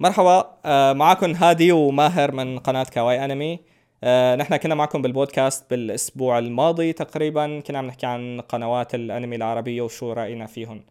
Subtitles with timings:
[0.00, 3.60] مرحبا آه، معكم هادي وماهر من قناة كواي أنمي.
[4.04, 9.82] آه، نحن كنا معكم بالبودكاست بالأسبوع الماضي تقريبا كنا عم نحكي عن قنوات الأنمي العربية
[9.82, 10.84] وشو رأينا فيهم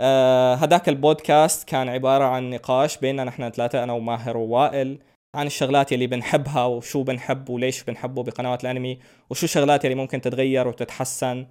[0.00, 4.98] آه، هداك البودكاست كان عبارة عن نقاش بيننا نحن ثلاثة أنا وماهر ووائل
[5.34, 8.98] عن الشغلات يلي بنحبها وشو بنحب وليش بنحبه بقنوات الأنمي
[9.30, 11.46] وشو الشغلات يلي ممكن تتغير وتتحسن.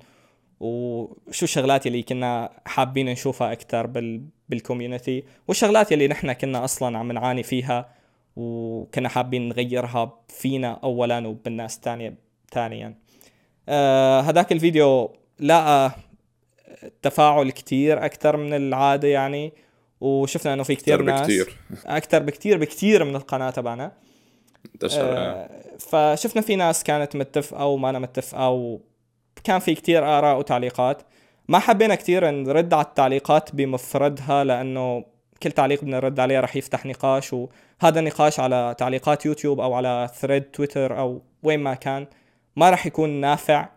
[0.63, 7.11] وشو الشغلات اللي كنا حابين نشوفها أكثر بال بالكوميونتي والشغلات اللي نحن كنا أصلا عم
[7.11, 7.89] نعاني فيها
[8.35, 12.15] وكنا حابين نغيرها فينا اولا وبالناس ثانيا
[12.51, 12.95] ثانيا
[13.69, 15.91] آه هذاك الفيديو لقى
[17.01, 19.53] تفاعل كتير أكثر من العادة يعني
[20.01, 21.57] وشفنا إنه في كتير أكتر ناس بكتير.
[21.85, 23.91] أكثر بكتير بكتير من القناة تبعنا
[24.73, 25.17] انتشر آه.
[25.17, 28.79] آه، فشفنا في ناس كانت متفقة وما أنا متفقة
[29.43, 31.01] وكان في كتير آراء وتعليقات
[31.47, 35.05] ما حبينا كتير نرد على التعليقات بمفردها لأنه
[35.43, 40.09] كل تعليق بدنا نرد عليه رح يفتح نقاش وهذا النقاش على تعليقات يوتيوب أو على
[40.15, 42.07] thread تويتر أو وين ما كان
[42.55, 43.69] ما رح يكون نافع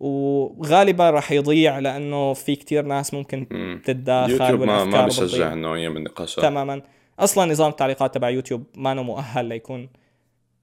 [0.00, 3.82] وغالبا رح يضيع لأنه في كتير ناس ممكن مم.
[3.84, 5.52] تتداخل يوتيوب ما ما بشجع بتضيع.
[5.52, 6.82] النوعية من النقاشات تماما
[7.18, 9.88] أصلا نظام التعليقات تبع يوتيوب ما إنه مؤهل ليكون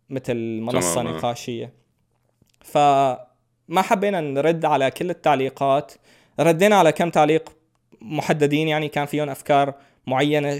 [0.09, 1.17] مثل منصة تماماً.
[1.17, 1.73] نقاشية
[3.69, 5.94] فما حبينا نرد على كل التعليقات.
[6.39, 7.49] ردينا على كم تعليق
[8.02, 9.73] محددين يعني كان فيهم أفكار
[10.08, 10.59] معينة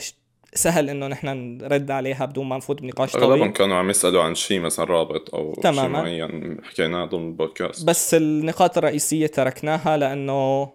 [0.54, 4.36] سهل إنه نحن نرد عليها بدون ما نفوت بنقاش أغلبهم طويل كانوا عم يسألوا عن
[4.36, 5.90] شيء مثلا رابط أو شيء.
[5.90, 7.86] معين حكيناه ضمن البودكاست.
[7.88, 10.72] بس النقاط الرئيسية تركناها لأنه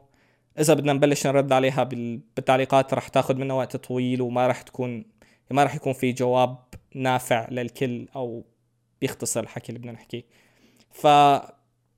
[0.59, 5.05] إذا بدنا نبلش نرد عليها بال- بالتعليقات رح تاخذ منا وقت طويل وما رح تكون
[5.51, 6.57] ما رح يكون في جواب
[6.95, 8.45] نافع للكل أو
[9.01, 10.23] بيختصر الحكي اللي بدنا نحكيه.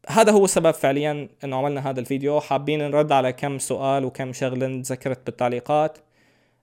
[0.09, 2.41] فهذا هو السبب فعليا إنه عملنا هذا الفيديو.
[2.41, 5.99] حابين نرد على كم سؤال وكم شغلة انذكرت بالتعليقات.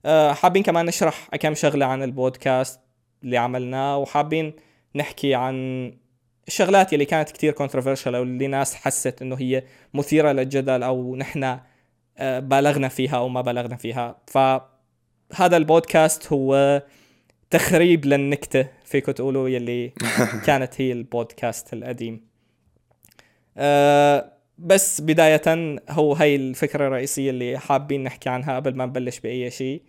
[0.05, 2.79] أه، حابين كمان نشرح كم شغلة عن البودكاست
[3.23, 4.53] اللي عملناه وحابين
[4.95, 5.93] نحكي عن
[6.47, 9.63] الشغلات اللي كانت كتير controversial أو اللي ناس حست إنه هي
[9.93, 11.59] مثيرة للجدل أو نحن
[12.17, 14.17] آه، بالغنا فيها أو ما بالغنا فيها.
[14.27, 16.83] فهذا البودكاست هو
[17.49, 19.93] تخريب للنكتة فيكم تقولوا يلي
[20.45, 22.28] كانت هي البودكاست القديم.
[24.57, 25.41] بس بداية
[25.89, 29.81] هو هي الفكرة الرئيسية اللي حابين نحكي عنها قبل ما نبلش بأي شيء.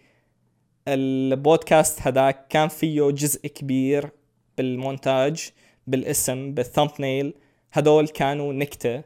[0.89, 4.11] البودكاست هداك كان فيه جزء كبير
[4.59, 5.51] بالمونتاج
[5.87, 7.35] بالاسم بالثامبنيل.
[7.73, 9.03] هدول كانوا نكتة.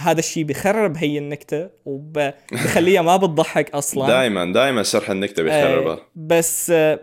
[0.00, 4.06] هذا الشيء بخرب هي النكتة وبخليها ما بتضحك أصلا.
[4.06, 5.92] دائما دائما شرح النكتة بيخربها.
[5.92, 7.00] آه، بس آه،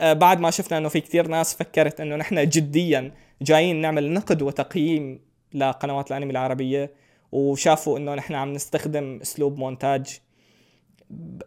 [0.00, 4.42] آه، بعد ما شفنا إنه في كتير ناس فكرت إنه نحن جديا جايين نعمل نقد
[4.42, 6.92] وتقييم لقنوات الأنمي العربية
[7.32, 10.20] وشافوا إنه نحن عم نستخدم أسلوب مونتاج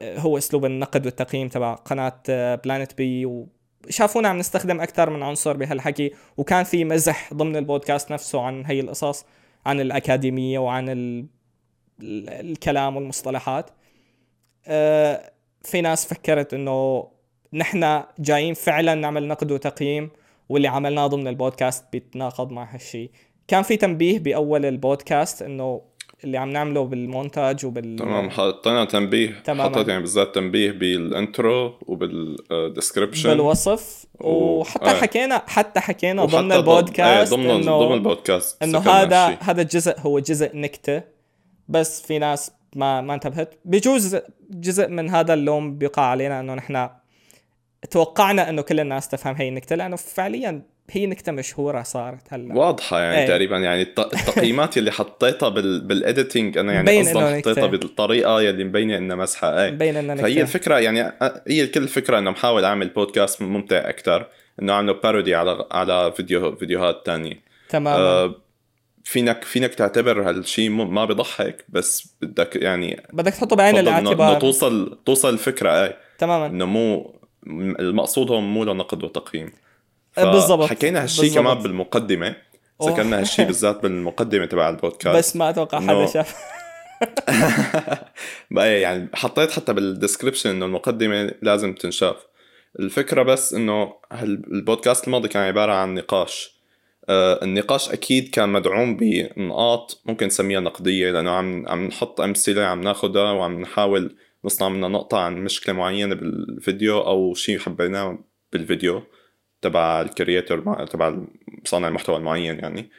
[0.04, 2.22] هو أسلوب النقد والتقييم تبع قناة
[2.56, 3.26] بلانت بي
[3.88, 8.80] وشافونا عم نستخدم أكثر من عنصر بهالحكي وكان في مزح ضمن البودكاست نفسه عن هي
[8.80, 9.26] القصص
[9.66, 11.26] عن الأكاديمية وعن ال...
[12.02, 13.70] ال- الكلام والمصطلحات.
[14.68, 15.32] آه،
[15.64, 17.08] في ناس فكرت إنه
[17.54, 20.10] نحن جايين فعلا نعمل نقد وتقييم
[20.50, 23.12] واللي عملناه ضمن البودكاست بيتناقض مع هالشيء
[23.48, 25.82] كان في تنبيه بأول البودكاست إنه
[26.24, 29.64] اللي عم نعمله بالمونتاج وبال تمام حطينا تنبيه تماماً.
[29.64, 34.94] حطيت يعني بالذات تنبيه بال intro وبال description بالوصف و- وحتى آه.
[34.94, 39.38] حكينا حتى حكينا وحتى ضمن البودكاست إيه، ضمن انه ضمن البودكاست إنه هذا.
[39.42, 41.02] هذا الجزء هو جزء نكتة
[41.70, 44.18] بس في ناس ما ما انتبهت بجوز
[44.50, 46.90] جزء من هذا اللوم بيقع علينا إنه نحن
[47.92, 50.62] توقعنا إنه كل الناس تفهم هي النكتة لأنه فعليا
[50.92, 52.56] هي نكتة مشهورة صارت هلا.
[52.56, 53.28] واضحة يعني إيه.
[53.28, 57.38] تقريبا يعني الت- التقييمات اللي حطيتها بال بال editing أنا يعني أصلا.
[57.38, 59.72] حطيتها بالطريقة اللي مبينة إنها مزحة إيه.
[59.72, 60.42] مبين إنها فهي نكتة.
[60.42, 61.12] الفكرة يعني
[61.48, 64.28] هي كل الفكرة إنه محاول أعمل بودكاست ممتع أكثر
[64.62, 67.40] إنه أعمله parody على على فيديو فيديوهات تانية.
[67.70, 67.98] تماما.
[67.98, 68.36] آه
[69.04, 74.40] فينك فينك تعتبر هالشيء م- ما بضحك بس بدك يعني بدك تحطه بعين الاعتبار.
[74.40, 75.98] توصل توصل الفكرة إيه.
[76.18, 76.46] تماما.
[76.48, 77.20] إنه مو
[77.80, 79.52] المقصود هون مو لنقد وتقييم.
[80.18, 80.70] بالضبط.
[80.70, 81.34] حكينا هالشيء.
[81.34, 82.36] كمان بالمقدمة
[82.82, 82.92] أوه.
[82.92, 86.34] ذكرنا هالشيء بالذات بالمقدمة تبع البودكاست بس ما أتوقع حدا شاف
[88.52, 92.16] بقى يعني حطيت حتى بالدسكربشن إنه المقدمة لازم تنشاف
[92.80, 96.54] الفكرة بس إنه هال- البودكاست الماضي كان عبارة عن نقاش
[97.10, 102.82] آه النقاش أكيد كان مدعوم بنقاط ممكن نسميها نقدية لأنه عم عم نحط أمثلة عم
[102.82, 108.20] ناخذها وعم نحاول نصنع منها نقطة عن مشكلة معينة بالفيديو أو شيء حبيناه
[108.54, 109.04] بالفيديو
[109.64, 111.18] تبع الكرياتور تبع
[111.66, 112.90] صانع المحتوى المعين يعني.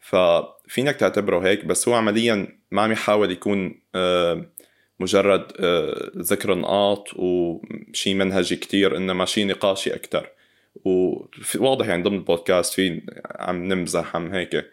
[0.00, 4.46] ففينك تعتبره هيك بس هو عمليا ما عم يحاول يكون آه،
[5.00, 10.30] مجرد آه، ذكر نقاط وشي منهجي كتير إنما شي نقاشي أكثر
[10.84, 13.02] وواضح يعني ضمن البودكاست في
[13.36, 14.70] عم نمزح عم هيك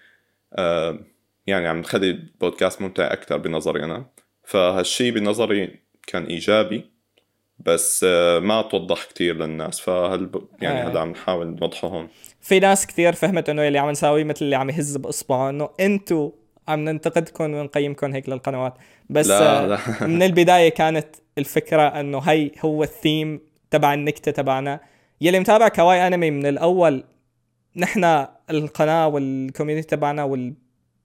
[0.54, 1.00] آه،
[1.48, 4.06] يعني عم نخلي البودكاست ممتع أكثر بنظري أنا.
[4.44, 6.99] فهالشي بنظري كان إيجابي.
[7.59, 8.03] بس
[8.41, 10.29] ما توضح كتير للناس فهل
[10.61, 12.07] يعني هذا عم نحاول نوضحه هون؟
[12.41, 16.31] في ناس كثير فهمت إنه اللي عم نساويه مثل اللي عم يهز بأصبعه إنه انتو
[16.67, 18.73] عم ننتقدكم ونقيمكم هيك للقنوات.
[19.09, 19.79] بس لا لا.
[20.07, 23.41] من البداية كانت الفكرة إنه هي هو الثيم
[23.71, 24.79] تبع النكتة تبعنا.
[25.21, 27.03] يلي متابع كواي أنمي من الأول
[27.75, 30.53] نحن القناة وال community تبعنا وال...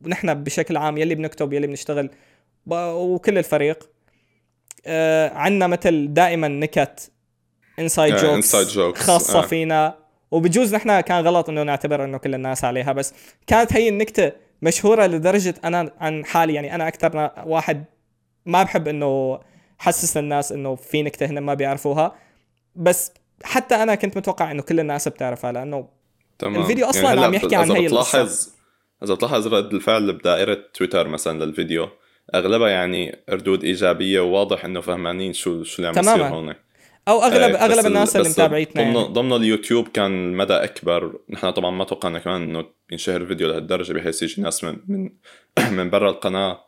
[0.05, 2.11] ونحن بشكل عام يلي بنكتب يلي بنشتغل
[2.67, 3.91] وكل الفريق.
[4.87, 7.11] آه عندنا مثل دائما نكت
[7.79, 8.57] inside jokes
[9.03, 9.43] خاصة آه.
[9.43, 9.95] فينا
[10.31, 13.15] وبجوز نحن كان غلط إنه نعتبر إنه كل الناس عليها بس
[13.47, 14.33] كانت هي النكتة
[14.63, 17.85] مشهورة لدرجة أنا عن حالي يعني أنا أكثر واحد
[18.47, 19.41] ما بحب إنه
[19.79, 22.15] حسس للناس إنه في نكتة هنا ما بيعرفوها
[22.77, 25.89] بس حتى أنا كنت متوقع إنه كل الناس بتعرفها لأنه
[26.39, 26.63] تمام.
[26.63, 28.49] الفيديو أصلا يعني عم يحكي عن هي بتلاحظ
[29.03, 31.89] إذا بتلاحظ رد الفعل بدائرة تويتر مثلا للفيديو
[32.35, 36.55] أغلبها يعني ردود إيجابية وواضح إنه فهمانين شو شو اللي عم يصير هون
[37.09, 39.09] أو اغلب إيه أغلب الناس اللي متابعيتنا ضمن يعني.
[39.13, 41.19] ضمن اليوتيوب كان المدى أكبر.
[41.31, 45.11] نحن طبعا ما توقعنا كمان إنه ينشهر الفيديو لهالدرجة بحيث يجي ناس من من
[45.77, 46.61] من برا القناة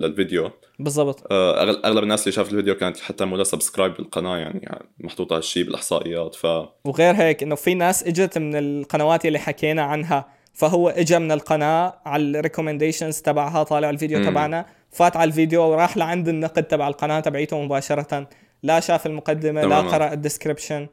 [0.00, 0.50] للفيديو.
[0.78, 1.26] بالضبط.
[1.30, 5.64] آه، أغلب الناس اللي شافت الفيديو كانت حتى مو subscribe بالقناة يعني, يعني محطوطه هالشيء
[5.64, 6.46] بالإحصائيات ف
[6.84, 12.00] وغير هيك إنه في ناس إجت من القنوات اللي حكينا عنها فهو اجى من القناة
[12.06, 14.66] على ال recommendations تبعها طالع الفيديو تبعنا.
[14.90, 18.28] فات على الفيديو وراح لعند النقد تبع القناة تبعيته مباشرة.
[18.62, 20.86] لا شاف المقدمة لا قرأ ال description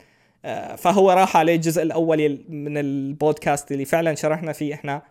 [0.46, 5.02] آه، فهو راح عليه الجزء الأول من البودكاست اللي فعلا شرحنا فيه إحنا.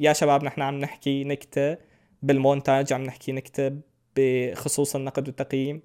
[0.00, 1.76] يا شباب نحن عم نحكي نكتة
[2.22, 3.72] بالمونتاج عم نحكي نكتة
[4.16, 5.82] بخصوص النقد والتقييم.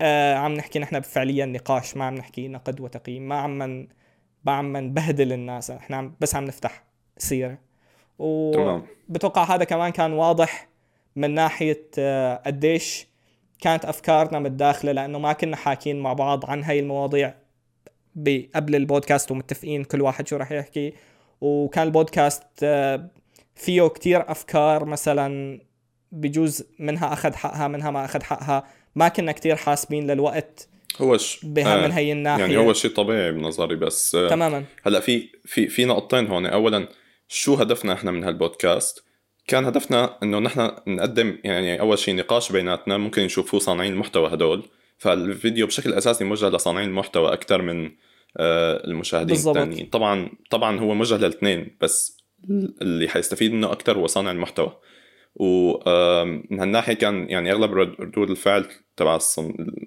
[0.00, 3.28] آه عم نحكي نحن فعليا نقاش ما عم نحكي نقد وتقييم.
[3.28, 3.88] ما عم من
[4.44, 5.70] ما عم نبهدل الناس.
[5.70, 6.84] إحنا عم بس عم نفتح
[7.18, 7.58] سيرة.
[8.18, 10.67] وبتوقع هذا كمان كان واضح.
[11.18, 13.06] من ناحية آه قديش
[13.60, 17.34] كانت أفكارنا متداخلة لأنه ما كنا حاكين مع بعض عن هاي المواضيع
[18.54, 20.92] قبل البودكاست ومتفقين كل واحد شو راح يحكي.
[21.40, 23.08] وكان البودكاست آه،
[23.54, 25.60] فيه كتير أفكار مثلا
[26.12, 28.64] بجوز منها أخذ حقها منها ما أخذ حقها.
[28.94, 30.68] ما كنا كتير حاسبين للوقت
[31.00, 31.44] هو ش...
[31.44, 32.40] بها آه من هي الناحية.
[32.40, 34.64] يعني هو شيء طبيعي بنظري بس آه تماما.
[34.86, 36.46] هلأ في في في نقطتين هون.
[36.46, 36.88] اولا
[37.28, 39.07] شو هدفنا إحنا من هالبودكاست؟
[39.48, 44.62] كان هدفنا إنه نحن نقدم يعني أول شيء نقاش بيناتنا ممكن يشوفوه صانعين المحتوى هدول.
[44.98, 47.90] فالفيديو بشكل أساسي موجه لصانعين المحتوى أكثر من
[48.36, 52.18] آه، المشاهدين الثانيين طبعا طبعا هو موجه للاثنين بس
[52.82, 54.76] اللي حيستفيد منه أكثر هو صانع المحتوى.
[55.34, 58.66] ومن هالناحية كان يعني أغلب ردود الفعل
[58.96, 59.18] تبع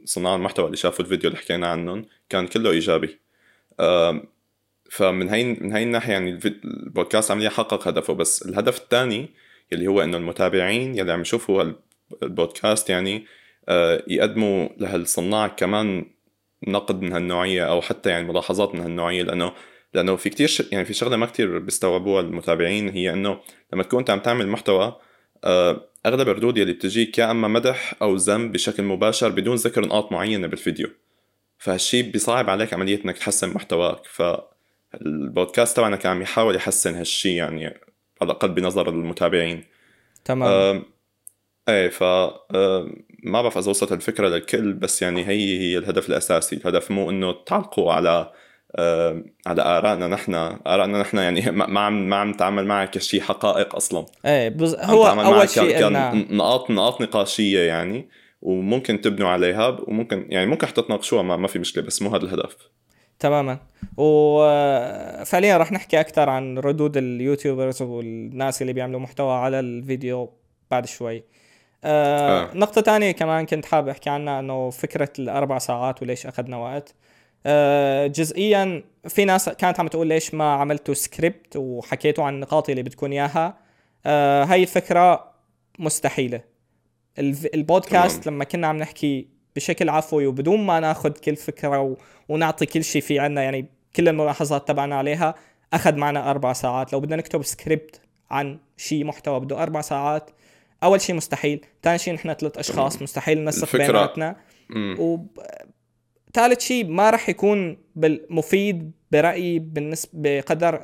[0.06, 3.20] صناع المحتوى اللي شافوا الفيديو اللي حكينا عنهم كان كله إيجابي.
[4.92, 9.30] فمن هاي من هاي الناحية يعني البودكاست عمليا حقق هدفه بس الهدف الثاني
[9.74, 11.74] اللي هو إنه المتابعين يلي عم يشوفوا
[12.24, 13.26] البودكاست يعني
[13.70, 16.06] آه، يقدموا لهالصناع كمان
[16.68, 19.54] نقد من هالنوعية أو حتى يعني ملاحظات من هالنوعية لأنه
[19.94, 20.68] لأنه في كتير.
[20.72, 23.40] يعني في شغلة ما كتير بيستوعبوها المتابعين هي إنه
[23.74, 25.00] لما تكون أنت عم تعمل محتوى
[25.44, 30.12] آه، أغلب الردود يلي بتجيك يا اما مدح أو ذم بشكل مباشر بدون ذكر نقاط
[30.12, 30.90] معينة بالفيديو
[31.58, 37.80] فهالشي بيصعب عليك عملية إنك تحسن محتواك فالبودكاست تبعنا كان عم يحاول يحسن هالشي يعني
[38.22, 39.64] على الأقل بنظر المتابعين.
[40.26, 40.50] تمام.
[40.50, 40.82] آه
[41.70, 42.04] إيه ف
[43.24, 46.56] ما بعرف إذا وصلت الفكرة للكل بس يعني هي هي الهدف الأساسي.
[46.56, 48.32] الهدف مو إنه تعلقوا على
[49.48, 50.34] على آرائنا نحن.
[50.68, 54.06] آرائنا نحن يعني ما عم ما عم نتعامل معك كشيء حقائق أصلا.
[54.26, 54.76] إيه بز...
[54.76, 56.38] هو أول شيء كان إن...
[56.38, 58.10] نقاط نقاط نقاشية يعني
[58.42, 62.26] وممكن تبنوا عليها وممكن يعني ممكن حتى تناقشوها ما, ما في مشكلة بس مو هذا
[62.26, 62.56] الهدف.
[63.22, 63.58] تماما.
[63.98, 70.30] وفعليا راح نحكي أكثر عن ردود ال YouTubers والناس اللي بيعملوا محتوى على الفيديو
[70.72, 71.24] بعد شوي.
[71.84, 72.58] آه, آه.
[72.58, 76.96] نقطة تانية كمان كنت حابب أحكي عنها إنه فكرة الأربع ساعات وليش أخذنا وقت.
[77.46, 82.84] آه جزئيا في ناس كانت عم تقول ليش ما عملتوا سكريبت وحكيتوا عن النقاط اللي
[82.84, 83.58] بدكم إياها.
[84.06, 85.32] آه هاي الفكرة
[85.80, 86.42] مستحيلة.
[87.54, 88.36] البودكاست تمام.
[88.36, 91.96] لما كنا عم نحكي بشكل عفوي وبدون ما ناخذ كل فكرة و...
[92.30, 93.66] ونعطي كل شيء في عنا يعني
[93.96, 95.36] كل الملاحظات تبعنا عليها
[95.74, 96.94] أخذ معنا أربع ساعات.
[96.94, 100.32] لو بدنا نكتب سكريبت عن شيء محتوى بده أربع ساعات
[100.84, 101.66] أول شيء مستحيل.
[101.84, 104.36] ثاني شيء نحن ثلاث أشخاص مستحيل ننسق بيناتنا.
[105.00, 105.18] و
[106.34, 107.78] ثالث شيء ما راح يكون
[108.30, 110.82] مفيد برأيي بالنسبة بقدر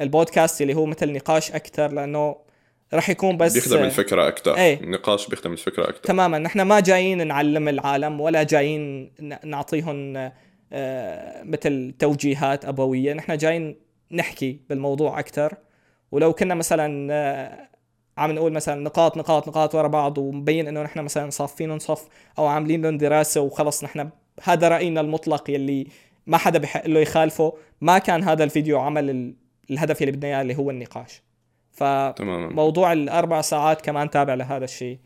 [0.00, 2.36] البودكاست اللي هو مثل نقاش أكثر لأنه
[2.94, 4.80] راح يكون بس بيخدم الفكرة أكثر إيه.
[4.80, 6.38] النقاش بيخدم الفكرة أكثر تماما.
[6.38, 9.12] نحن ما جايين نعلم العالم ولا جايين
[9.44, 10.30] نعطيهم
[10.72, 13.12] آه، مثل توجيهات أبوية.
[13.14, 13.76] نحن جايين
[14.12, 15.54] نحكي بالموضوع أكثر
[16.12, 17.68] ولو كنا مثلا آه،
[18.18, 22.08] عم نقول مثلا نقاط نقاط نقاط ورا بعض ومبين إنه نحن مثلا صافين صف
[22.38, 24.10] أو عاملين لهم دراسة وخلص نحن
[24.42, 25.86] هذا رأينا المطلق يلي
[26.26, 27.52] ما حدا بحق له يخالفه.
[27.80, 29.34] ما كان هذا الفيديو عمل ال-
[29.70, 31.22] الهدف يلي بدنا إياه اللي هو النقاش.
[31.72, 34.98] فموضوع الأربع ساعات كمان تابع لهذا الشيء.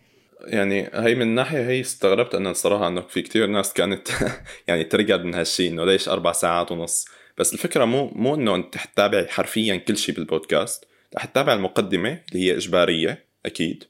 [0.46, 4.08] يعني هي من ناحية هي استغربت أنا الصراحه إنه في كتير ناس كانت
[4.68, 7.04] يعني ترقد من هالشيء إنه ليش أربع ساعات ونص.
[7.38, 10.84] بس الفكرة مو مو إنه أنت حتتابع حرفيا كل شيء بالبودكاست.
[11.16, 13.84] رح تتابع المقدمة اللي هي إجبارية أكيد.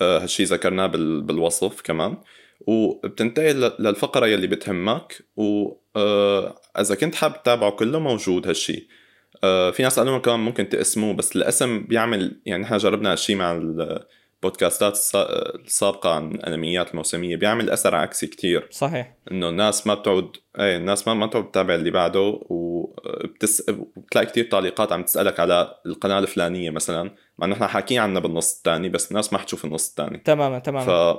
[0.00, 1.22] آه هالشيء ذكرناه بال...
[1.22, 2.16] بالوصف كمان.
[2.60, 5.22] وبتنتقل للفقرة يلي بتهمك.
[5.36, 8.86] واذا كنت حابب تتابعه كله موجود هالشيء.
[8.86, 9.02] آه
[9.42, 14.94] في ناس قالوا كمان ممكن تقسموه بس الاسم بيعمل يعني نحن جربنا هالشيء مع البودكاستات
[14.94, 18.68] السا- السابقة عن الأنميات الموسمية بيعمل أثر عكسي كتير.
[18.70, 19.14] صحيح.
[19.30, 23.70] إنه الناس ما بتعود إيه الناس ما ما بتعود تتابع اللي بعده وبتس...
[23.96, 27.02] بتلاقي كتير تعليقات عم تسألك على القناة الفلانية مثلا.
[27.38, 31.18] مع إنه نحن حاكيين عنها بالنص الثاني بس الناس ما حتشوف النص الثاني تماما تماما.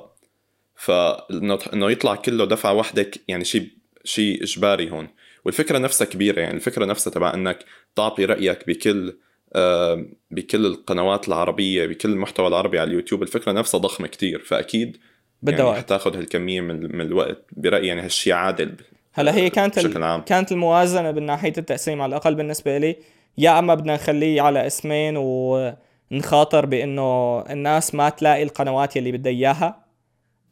[0.76, 0.92] ف
[1.32, 3.70] انه إنه يطلع كله دفعة واحدة يعني شيء
[4.04, 5.08] شيء إجباري هون.
[5.46, 9.18] والفكرة نفسها كبيرة يعني الفكرة نفسها تبع إنك تعطي رأيك بكل
[9.56, 14.98] آه، بكل القنوات العربية بكل المحتوى العربي على اليوتيوب الفكرة نفسها ضخمة كتير فأكيد
[15.42, 18.76] بدها يعني وقت حتاخذ هالكمية من, من الوقت برأيي يعني هالشيء عادل
[19.14, 19.80] هلا هي كانت.
[19.80, 20.22] بشكل عام.
[20.22, 22.96] كانت الموازنة من ناحية التقسيم على الأقل بالنسبة لي
[23.38, 29.83] يا أما بدنا نخليه على اسمين ونخاطر بإنه الناس ما تلاقي القنوات يلي بدها إياها.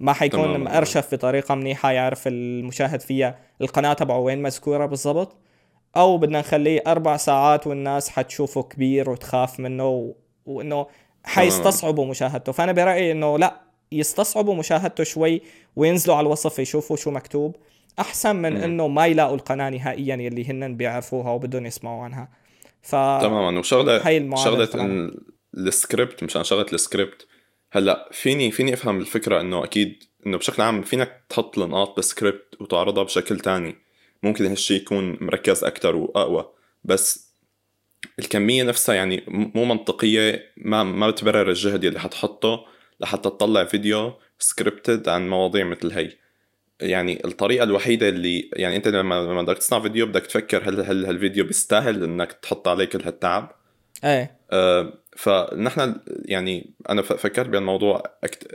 [0.01, 0.57] ما حيكون.
[0.57, 5.37] مأرشف بطريقه منيحة يعرف المشاهد فيها القناة تبعه وين مذكورة بالضبط
[5.97, 10.13] أو بدنا نخليه أربع ساعات والناس حتشوفه كبير وتخاف منه و...
[10.45, 10.87] وإنه
[11.23, 12.51] حيستصعبوا مشاهدته.
[12.51, 15.41] فأنا برأيي إنه لا يستصعبوا مشاهدته شوي
[15.75, 17.55] وينزلوا على الوصف يشوفوا شو مكتوب.
[17.99, 18.57] أحسن من.
[18.57, 22.29] إنه ما يلاقوا القناة نهائيا يلي هن بيعرفوها وبدهم يسمعوا عنها.
[22.81, 23.59] ف تماما.
[23.59, 25.11] وشغله شغلة
[25.57, 27.27] السكريبت مشان شغلة السكريبت
[27.71, 33.03] هلأ فيني فيني أفهم الفكرة إنه أكيد إنه بشكل عام فينك تحط النقاط بالسكريبت وتعرضها
[33.03, 33.75] بشكل تاني.
[34.23, 36.51] ممكن هالشيء يكون مركز أكثر وأقوى.
[36.83, 37.31] بس
[38.19, 42.65] الكمية نفسها يعني مو منطقية ما ما بتبرر الجهد اللي حتحطه
[42.99, 46.09] لحتى تطلع فيديو scripted عن مواضيع مثل هي.
[46.81, 51.05] يعني الطريقة الوحيدة اللي يعني أنت لما لما بدك تصنع فيديو بدك تفكر هل هل
[51.05, 53.55] هالفيديو بيستاهل إنك تحط عليه كل هالتعب؟
[54.03, 54.39] إيه.
[54.51, 58.03] آه، فنحن يعني أنا فكرت بهالموضوع.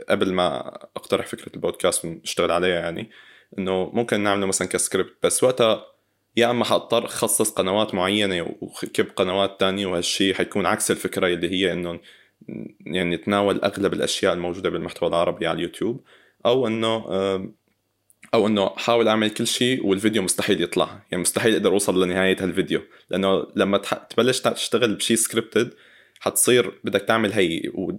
[0.09, 3.09] قبل ما أقترح فكرة البودكاست ونشتغل عليها يعني
[3.59, 5.85] إنه ممكن نعمله مثلا كسكريبت بس وقتها
[6.37, 11.73] يا إما حاضطر أخصص قنوات معينة وكب قنوات تانية وهالشيء حيكون عكس الفكرة اللي هي
[11.73, 11.99] إنه
[12.85, 16.03] يعني نتناول أغلب الأشياء الموجودة بالمحتوى العربي على اليوتيوب
[16.45, 17.05] أو إنه
[18.33, 22.81] أو إنه حاول أعمل كل شيء والفيديو مستحيل يطلع يعني مستحيل أقدر أوصل لنهاية هالفيديو
[23.09, 23.77] لأنه لما.
[24.09, 25.73] تبلش تشتغل بشيء scripted
[26.19, 27.91] حتصير بدك تعمل هي و...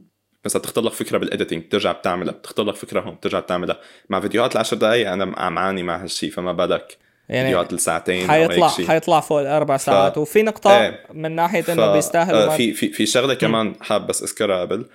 [0.44, 4.20] مثلا تختار لك فكرة بال editing بترجع بتعملها بتختار لك فكرة هون بترجع بتعملها مع
[4.20, 6.96] فيديوهات العشر دقائق أنا عم عاني مع هالشيء فما بالك
[7.28, 8.68] يعني فيديوهات الساعتين أو حيطلع.
[8.68, 11.06] حيطلع فوق الأربع ساعات وفي نقطة إيه.
[11.14, 14.60] من ناحية ف- إنه بيستاهلوا آه، ما- في في في شغلة كمان حاب بس أذكرها
[14.60, 14.86] قبل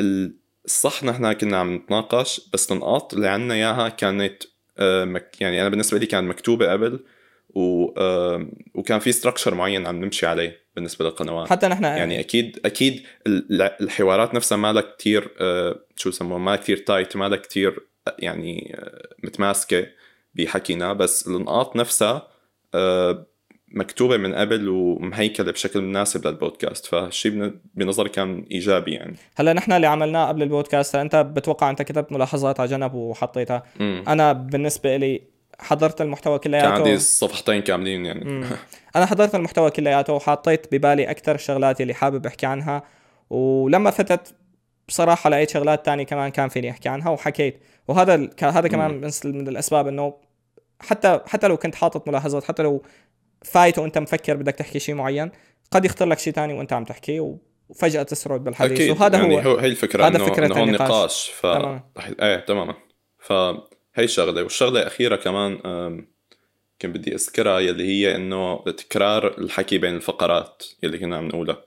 [0.00, 4.42] ال- الصح نحن كنا عم نتناقش بس النقاط اللي عنا إياها كانت
[4.78, 7.04] آه، مك يعني أنا بالنسبة لي كانت مكتوبة قبل
[7.54, 11.48] و آه، وكان في structure معين عم نمشي عليه بالنسبة للقنوات.
[11.48, 15.30] حتى نحن يعني أكيد أكيد ال- الحوارات نفسها ما لها كثير
[15.96, 17.86] شو يسموها ما كثير tight ما لها كثير
[18.18, 19.86] يعني آه، متماسكة
[20.34, 20.92] بحكينا.
[20.92, 22.28] بس النقاط نفسها
[22.74, 23.26] آه،
[23.72, 26.86] مكتوبة من قبل ومهيكلة بشكل مناسب للبودكاست.
[26.86, 29.16] فهالشيء بن- بنظري كان إيجابي يعني.
[29.36, 33.62] هلا نحن اللي عملناه قبل البودكاست أنت بتوقع أنت كتبت ملاحظات على جنب وحطيتها.
[33.80, 35.22] امم أنا بالنسبة لي
[35.60, 38.44] حضرت المحتوى كان عندي كلياته صفحتين كاملين يعني.
[38.96, 42.82] أنا حضرت المحتوى كلياته وحطيت ببالي أكثر الشغلات اللي حابب أحكي عنها
[43.30, 44.34] ولما فتت
[44.88, 49.10] بصراحة لقيت شغلات تانية كمان كان فيني أحكي عنها وحكيت وهذا هذا كمان.
[49.24, 50.14] من الأسباب إنه
[50.80, 52.82] حتى حتى لو كنت حاطط ملاحظات حتى لو
[53.44, 55.30] فايت وأنت مفكر بدك تحكي شيء معين
[55.70, 57.20] قد يخطر لك شيء تاني وأنت عم تحكي
[57.68, 60.90] وفجأة تسرد بالحديث أكيد وهذا يعني هو هي الفكرة هذا انه فكرة إنه هون النقاش.
[60.90, 61.82] نقاش ف تماما.
[62.22, 62.74] إيه تماما
[64.00, 65.56] فهي شغله والشغلة الأخيرة كمان
[66.78, 71.64] كان بدي أذكرها يلي هي إنه تكرار الحكي بين الفقرات يلي كنا عم نقولها.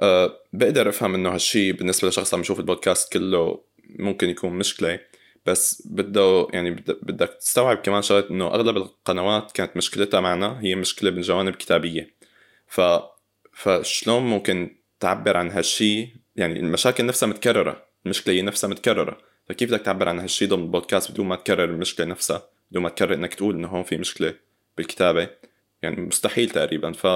[0.00, 3.60] أه بقدر أفهم إنه هالشي بالنسبة لشخص عم يشوف البودكاست كله
[3.98, 5.00] ممكن يكون مشكلة
[5.46, 10.74] بس بده يعني بد- بدك تستوعب كمان شغلة إنه أغلب القنوات كانت مشكلتها معنا هي
[10.74, 12.14] مشكلة بالجوانب الكتابية.
[12.66, 12.80] ف
[13.52, 19.31] فشلون ممكن تعبر عن هالشي؟ يعني المشاكل نفسها متكررة المشكلة هي نفسها متكررة.
[19.52, 23.14] فكيف بدك تعبر عن هالشي ضمن البودكاست بدون ما تكرر المشكلة نفسها بدون ما تكرر
[23.14, 24.34] إنك تقول إنه هون في مشكلة
[24.76, 25.28] بالكتابة؟
[25.82, 26.92] يعني مستحيل تقريبا.
[26.92, 27.06] ف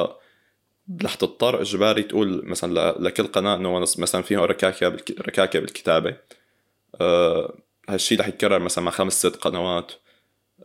[1.02, 5.20] رح تضطر إجباري تقول مثلا لكل قناة إنه مثلا فيها ركاكة بالك...
[5.20, 6.16] ركاكة بالكتابة.
[7.00, 9.92] أه هالشيء رح يتكرر مثلا مع خمس ست قنوات.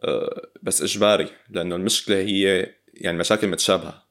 [0.03, 4.03] أه بس إجباري لأنه المشكلة هي يعني مشاكل متشابهة.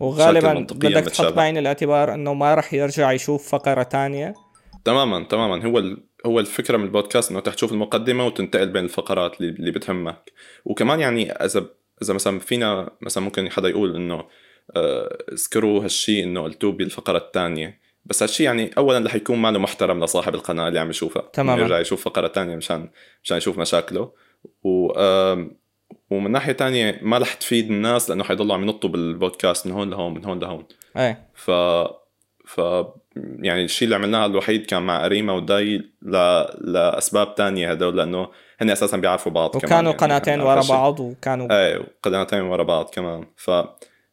[0.00, 4.34] وغالبا بدك تحط بعين الاعتبار إنه ما رح يرجع يشوف فقرة تانية.
[4.84, 5.66] تماما تماما.
[5.66, 6.13] هو ال...
[6.26, 10.32] هو الفكرة من البودكاست إنه تشوف المقدمة وتنتقل بين الفقرات اللي, اللي بتهمك.
[10.64, 11.66] وكمان يعني اذا
[12.02, 14.24] إذا مثلا فينا مثلا ممكن حدا يقول إنه
[14.76, 17.80] آه، اذكروا هالشيء إنه قلتوه بالفقرة الثانية.
[18.04, 21.22] بس هالشيء يعني اولا رح يكون ماله محترم لصاحب القناة اللي عم يشوفها.
[21.32, 21.62] تماما.
[21.62, 22.88] يرجع يشوف فقرة ثانية مشان
[23.22, 24.12] مشان يشوف مشاكله.
[24.64, 24.92] و
[26.10, 30.14] ومن ناحية تانية ما رح تفيد الناس لأنه حيضلوا عم ينطوا بالبودكاست من هون لهون
[30.14, 30.64] من هون لهون.
[30.96, 31.28] إيه.
[31.34, 31.50] ف
[32.44, 32.60] ف
[33.16, 36.16] يعني الشيء اللي عملناه الوحيد كان مع أريما وداي ل...
[36.60, 38.28] لأسباب تانية هدول لأنه
[38.60, 42.90] هن أساسا بيعرفوا بعض وكانوا كمان يعني قناتين ورا بعض وكانوا إيه قناتين ورا بعض
[42.90, 43.24] كمان.
[43.36, 43.50] ف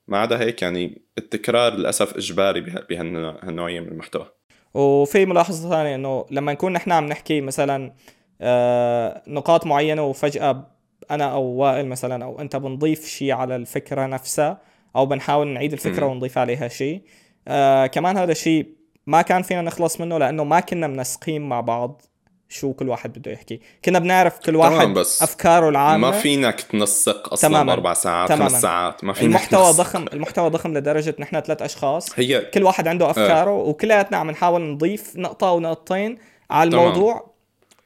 [0.07, 4.25] ما عدا هيك يعني التكرار للأسف إجباري بهالنوعية من المحتوى.
[4.73, 7.93] وفي ملاحظة ثانية إنه لما نكون نحن عم نحكي مثلا
[8.41, 10.67] آه نقاط معينة وفجأة
[11.11, 14.61] أنا أو وائل مثلا أو أنت بنضيف شيء على الفكرة نفسها
[14.95, 17.01] أو بنحاول نعيد الفكرة ونضيف عليها شيء
[17.47, 22.01] آه كمان هذا الشيء ما كان فينا نخلص منه لأنه ما كنا منسقين مع بعض
[22.49, 27.33] شو كل واحد بده يحكي كنا بنعرف كل واحد بس أفكاره العامة ما فينك تنسق
[27.33, 27.73] أصلا تماماً.
[27.73, 28.49] أربع ساعات تماماً.
[28.49, 29.77] خمس ساعات ما فينك المحتوى تنسق.
[29.81, 33.53] ضخم المحتوى ضخم لدرجة نحن ثلاث أشخاص هي كل واحد عنده أفكاره آه.
[33.53, 36.17] وكلياتنا عم نحاول نضيف نقطة أو نقطتين
[36.49, 37.25] على الموضوع تمام.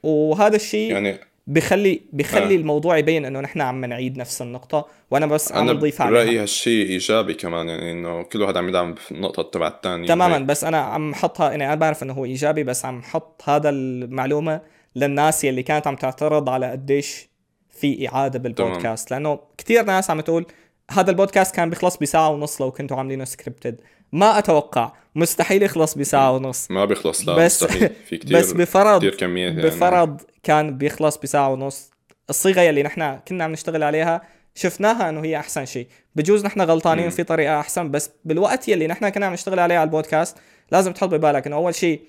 [0.04, 2.58] وهذا الشيء يعني بخلي بخلي آه.
[2.58, 4.88] الموضوع يبين إنه نحن عم نعيد نفس النقطة.
[5.12, 8.70] وأنا بس عم نضيف عليها أنا برأيي هالشيء إيجابي كمان يعني إنه كل واحد عم
[8.70, 12.64] يدعم النقطه تبع الثاني تماما بس أنا عم حطها يعني أنا بعرف إنه هو إيجابي
[12.64, 14.62] بس عم حط هذا المعلومة
[14.96, 17.30] للناس يلي كانت عم تعترض على قديش
[17.70, 19.10] في إعادة بالبودكاست.
[19.10, 19.24] تمام.
[19.24, 20.46] لأنه كثير ناس عم تقول
[20.92, 23.82] هذا البودكاست كان بيخلص بساعة ونص لو كنتوا عاملينه سكريبتد
[24.12, 24.92] ما أتوقع.
[25.16, 26.72] مستحيل يخلص بساعة ونص.
[26.72, 27.90] ما بيخلص لا بس مستحيل.
[28.10, 29.62] في كتير بس بفرض كتير كمية يعني.
[29.62, 31.92] بفرض كان بيخلص بساعة ونص.
[32.30, 34.22] الصيغة يلي نحن كنا عم نشتغل عليها
[34.56, 39.10] شفناها إنه هي أحسن شيء بجوز نحن غلطانين في طريقة أحسن بس بالوقت يلي نحن
[39.10, 40.38] كنا عم نشتغل عليه على البودكاست
[40.72, 42.02] لازم تحط ببالك إنه أول شيء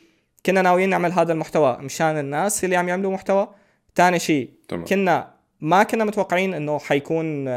[0.47, 3.49] كنا ناويين نعمل هذا المحتوى مشان الناس اللي عم يعملوا محتوى.
[3.95, 4.51] ثاني شيء
[4.89, 7.49] كنا ما كنا متوقعين إنه حيكون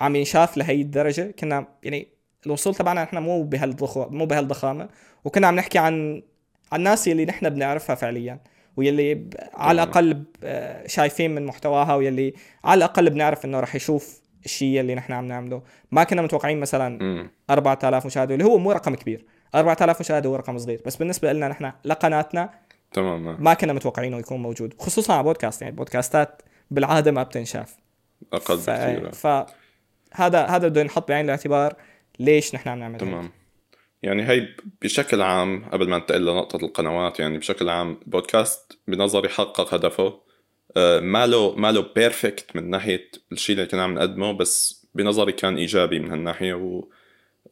[0.00, 1.34] عم ينشاف لهي الدرجة.
[1.38, 2.08] كنا يعني
[2.46, 4.88] الوصول تبعنا نحن مو بهالضخ مو بهالضخامة.
[5.24, 6.22] وكنا عم نحكي عن
[6.72, 8.40] عن الناس اللي نحن بنعرفها فعليا.
[8.76, 10.24] واللي على الأقل
[10.86, 12.34] شايفين من محتواها واللي
[12.64, 15.62] على الأقل بنعرف إنه رح يشوف الشيء اللي نحن عم نعمله.
[15.90, 19.24] ما كنا متوقعين مثلا 4000 مشاهدة اللي هو مو رقم كبير.
[19.54, 22.50] 4000 مشاهدة هو رقم صغير بس بالنسبة لنا نحن لقناتنا
[22.92, 27.76] تمام ما كنا متوقعينه يكون موجود خصوصا على بودكاست يعني بودكاستات بالعادة ما بتنشاف.
[28.32, 28.70] أقل ف...
[28.70, 29.12] بكثير.
[29.12, 31.74] فهذا هذا بده ينحط بعين الاعتبار
[32.18, 33.22] ليش نحن عم نعمل تمام.
[33.22, 33.30] هيك.
[34.04, 34.48] يعني هي
[34.82, 40.20] بشكل عام قبل ما ننتقل لنقطة القنوات يعني بشكل عام بودكاست بنظري حقق هدفه.
[40.76, 45.98] آه، ماله ماله بيرفكت من ناحية الشيء اللي كنا عم نقدمه بس بنظري كان إيجابي
[45.98, 46.84] من هالناحية و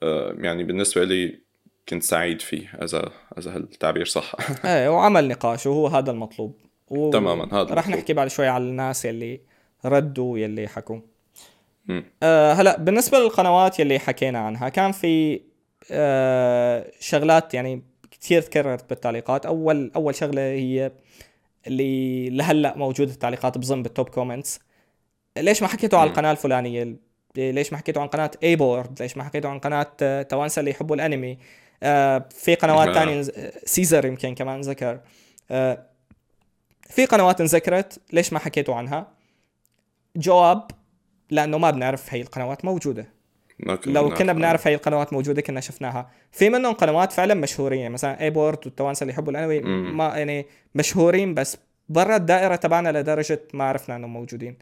[0.03, 1.41] آه، يعني بالنسبة لي
[1.88, 4.35] كنت سعيد فيه إذا إذا هالتعبير صح.
[4.65, 6.57] إيه وعمل نقاش وهو هذا المطلوب.
[6.88, 7.11] و...
[7.11, 9.41] تماما هذا رح نحكي بعد شوي على الناس يلي
[9.85, 11.01] ردوا يلي حكوا.
[12.23, 15.41] آه هلا بالنسبة للقنوات يلي حكينا عنها كان في
[17.01, 19.47] شغلات يعني كثير تكررت بالتعليقات.
[19.47, 20.92] أول أول شغلة هي
[21.66, 24.61] اللي لهلأ موجودة التعليقات بظن بال top comments
[25.37, 26.97] ليش ما حكيتوا على القناة الفلانية؟
[27.37, 30.71] ليش ما حكيتوا عن قناة اي بورد ليش ما حكيتوا عن قناة آه، توانسة اللي
[30.71, 31.38] يحبوا الأنمي؟
[31.83, 33.23] آه في قنوات ثانية
[33.64, 35.01] سيزر يمكن كمان ذكر.
[35.51, 35.87] آه
[36.83, 39.07] في قنوات انذكرت ليش ما حكيتوا عنها؟
[40.16, 40.71] جواب
[41.31, 43.07] لأنه ما بنعرف هي القنوات موجودة.
[43.87, 46.11] لو كنا بنعرف هاي القنوات موجودة كنا شفناها.
[46.33, 49.61] في منهم قنوات فعلا مشهورين يعني مثلا اي بورد والتوانسة اللي يحبوا الانمي
[49.92, 51.57] ما يعني مشهورين بس
[51.88, 54.57] برا الدائرة تبعنا لدرجة ما عرفنا إنهم موجودين.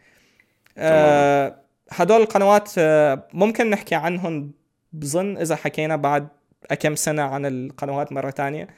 [0.78, 1.56] آه
[1.90, 4.52] هدول القنوات آه ممكن نحكي عنهم
[4.92, 6.28] بظن إذا حكينا بعد
[6.80, 8.68] كم سنة عن القنوات مرة تانية.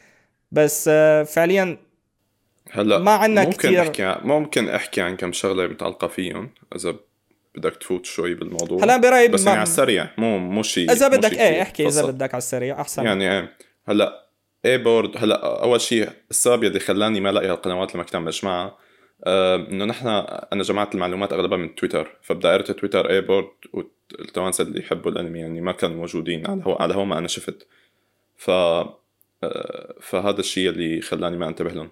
[0.52, 1.76] بس آه فعليا
[2.70, 3.82] هلأ ما عندنا ممكن كتير.
[3.82, 6.94] احكي ممكن أحكي عن كم شغلة متعلقه فيهم إذا
[7.54, 8.84] بدك تفوت شوي بالموضوع.
[8.84, 12.34] هلا برأيي بس يعني على السريع مو مو شيء إذا بدك إيه احكي إذا بدك
[12.34, 13.04] على السريع أحسن.
[13.04, 14.28] يعني إيه هلا
[14.64, 18.78] اي بورد هلا أول شيء السبب اللي خلاني ما ألاقي هالقنوات لما كنت عم بسمعها
[19.24, 20.08] آه، إنه نحن
[20.52, 25.60] أنا جمعت المعلومات أغلبها من تويتر فبدائره تويتر اي بورد والتوانسة اللي يحبوا الأنمي يعني
[25.60, 27.66] ما كانوا موجودين على هو على هو ما أنا شفت.
[28.36, 31.90] ف آه، فهذا الشيء اللي خلاني ما أنتبه لهم.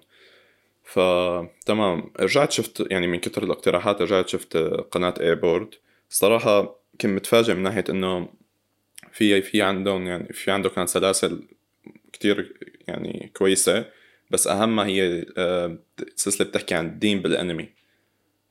[0.91, 4.57] فتمام رجعت شفت يعني من كثر الاقتراحات رجعت شفت
[4.91, 5.75] قناة اي بورد
[6.09, 8.29] صراحة كنت متفاجئ من ناحية إنه
[9.13, 11.49] في في عندهم يعني في عنده كان سلاسل
[12.13, 12.55] كتير
[12.89, 13.87] يعني كويسة.
[14.31, 15.79] بس أهمها هي آه،
[16.17, 17.69] سلسلة بتحكي عن الدين بالأنمي.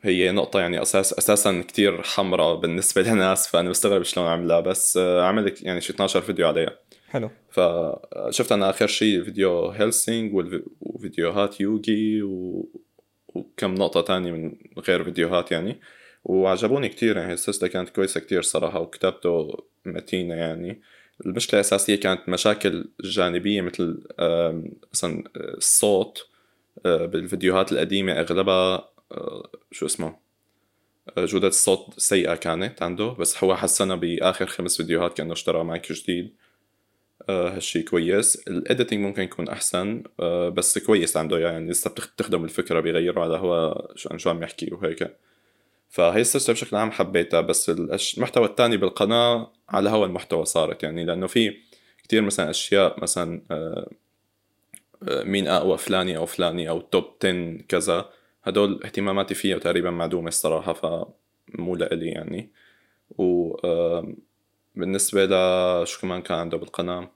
[0.02, 4.60] هي نقطة يعني أساس أساسا كتير حمراء بالنسبة لناس فأنا مستغرب شلون عملها.
[4.60, 6.80] بس آه، عملت يعني شي 12 فيديو عليها.
[7.10, 7.30] حلو.
[7.50, 10.34] فشفت أنا آخر شيء فيديو هيلسينج
[10.82, 12.70] وفيديوهات يوغي و...
[13.28, 14.56] وكم نقطة تانية من
[14.88, 15.80] غير فيديوهات يعني.
[16.24, 20.82] وعجبوني كتير يعني السلسلة كانت كويسة كتير صراحة وكتابته متينة يعني.
[21.26, 24.04] المشكلة الأساسية كانت مشاكل جانبية مثل
[24.94, 26.28] مثلا الصوت
[26.86, 30.16] آه، بالفيديوهات القديمة أغلبها آه، شو اسمه
[31.18, 33.10] آه، جودة الصوت سيئة كانت عنده.
[33.10, 36.36] بس هو حسنها بآخر خمس فيديوهات كأنه اشترى مايك جديد.
[37.30, 38.36] هالشي كويس.
[38.48, 40.04] الاديتنج ممكن يكون أحسن
[40.54, 45.16] بس كويس عنده يعني لسه بتخدم الفكرة بيغيروا على هو شو شو عم يحكي وهيك.
[45.90, 47.70] فهي السلسله بشكل عام حبيتها بس
[48.18, 51.58] المحتوى الثاني بالقناة على هوا المحتوى صارت يعني لأنه في
[52.04, 53.90] كتير مثلا أشياء مثلا آه،
[55.08, 58.10] آه، مين أقوى فلاني أو فلاني أو توب 10 كذا
[58.44, 62.50] هدول اهتماماتي فيها تقريبا معدومة الصراحة فمو لإلي يعني.
[63.18, 63.56] و
[64.76, 67.12] بالنسبة لشو كمان كان عنده بالقناة؟ آه،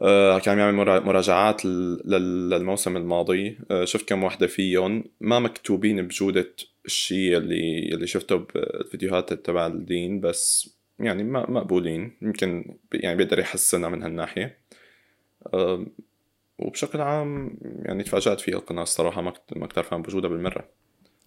[0.00, 3.58] كان عم يعمل مراجعات للموسم الماضي.
[3.84, 5.04] شفت كم وحدة فيهم.
[5.20, 6.52] ما مكتوبين بجودة
[6.86, 12.16] الشيء اللي اللي شفته بالفيديوهات تبع الدين بس يعني مقبولين.
[12.22, 14.58] يمكن يعني بيقدر يحسنها من هالناحية.
[16.58, 19.22] وبشكل عام يعني تفاجأت فيها القناة الصراحة.
[19.22, 20.68] ما ما كنت بوجودها بالمرة.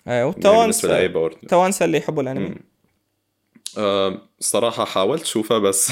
[0.08, 2.56] إيه والتوانسة يعني التوانسة اللي يحبوا الأنمي.
[3.78, 5.92] الصراحة حاولت شوفها بس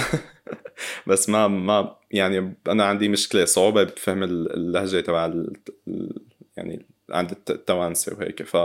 [1.07, 5.33] بس ما ما يعني أنا عندي مشكلة صعوبة بفهم اللهجة تبع
[6.57, 8.57] يعني عند التوانسة وهيك ف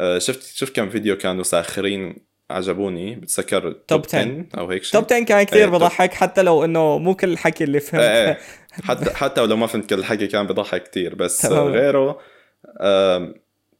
[0.00, 2.16] آه، شفت شفت كم فيديو كانوا ساخرين
[2.50, 6.64] عجبوني بتذكر توب 10 أو هيك شيء توب 10 كان كثير إيه، بضحك حتى لو
[6.64, 8.38] إنه مو كل الحكي اللي فهمته إيه, إيه.
[8.84, 11.46] حتى حتى لو ما فهمت كل الحكي كان بضحك كثير بس.
[11.46, 12.18] غيره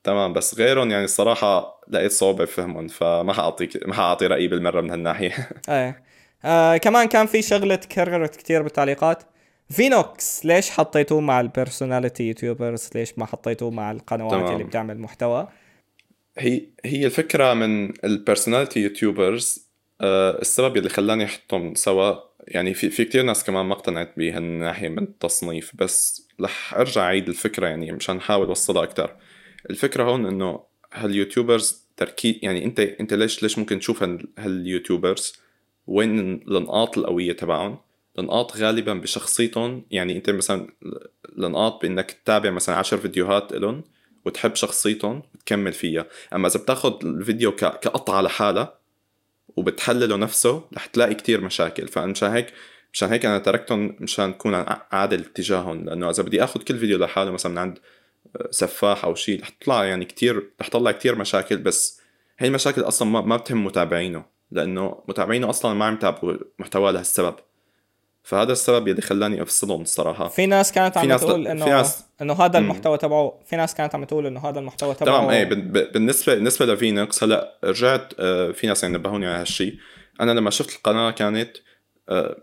[0.08, 4.90] تمام بس غيرهم يعني الصراحة لقيت صعوبة بفهمهم فما حاعطيك ما حأعطي رأيي بالمرة من
[4.90, 5.32] هالناحية.
[5.68, 6.02] إيه.
[6.44, 9.22] آه كمان كان في شغلة تكررت كثير بالتعليقات.
[9.70, 14.52] فينوكس ليش حطيتوه مع ال personality YouTubers ليش ما حطيتوه مع القنوات تمام.
[14.52, 15.48] اللي بتعمل محتوى؟
[16.38, 19.68] هي هي الفكرة من ال personality YouTubers
[20.00, 22.14] آه، السبب اللي خلاني أحطهم سوا.
[22.40, 27.28] يعني في في كثير ناس كمان ما اقتنعت بهالناحيه من التصنيف بس رح أرجع أعيد
[27.28, 29.16] الفكرة يعني مشان أحاول أوصلها أكثر
[29.70, 30.60] الفكرة هون إنه
[30.92, 34.04] هاليوتيوبرز تركيز يعني أنت أنت ليش ليش ممكن تشوف
[34.38, 35.32] هاليوتيوبرز
[35.86, 37.78] وين النقاط القوية تبعهم؟
[38.18, 40.68] النقاط غالبا بشخصيتهم يعني أنت مثلا
[41.38, 43.84] النقاط بإنك تتابع مثلا 10 فيديوهات لهم
[44.24, 46.06] وتحب شخصيتهم وتكمل فيها.
[46.34, 48.78] أما إذا بتاخذ الفيديو كقطعة لحالها
[49.56, 51.88] وبتحلله نفسه رح تلاقي كتير مشاكل.
[51.88, 52.52] فمشان هيك
[52.92, 54.54] مشان هيك أنا تركتهم مشان اكون
[54.92, 55.84] عادل تجاههم.
[55.84, 57.78] لأنه إذا بدي اخذ كل فيديو لحاله مثلا من عند
[58.50, 62.00] سفاح أو شيء رح تطلع يعني كتير رح تطلع كتير مشاكل بس
[62.38, 67.34] هي المشاكل أصلا ما بتهم متابعينه لأنه متابعينه أصلا ما عم يتابعوا محتوى لهالسبب.
[68.22, 70.28] فهذا السبب اللي خلاني أفصلهم الصراحة.
[70.28, 74.04] في ناس كانت عم تقول إنه ناس إنه هذا المحتوى تبعه في ناس كانت عم
[74.04, 75.44] تقول إنه هذا المحتوى تبعه تمام إيه
[75.92, 79.76] بالنسبة بالنسبة لفينكس هلأ رجعت آه، في ناس يعني نبهوني على هالشيء
[80.20, 81.56] أنا لما شفت القناة كانت
[82.08, 82.36] آه،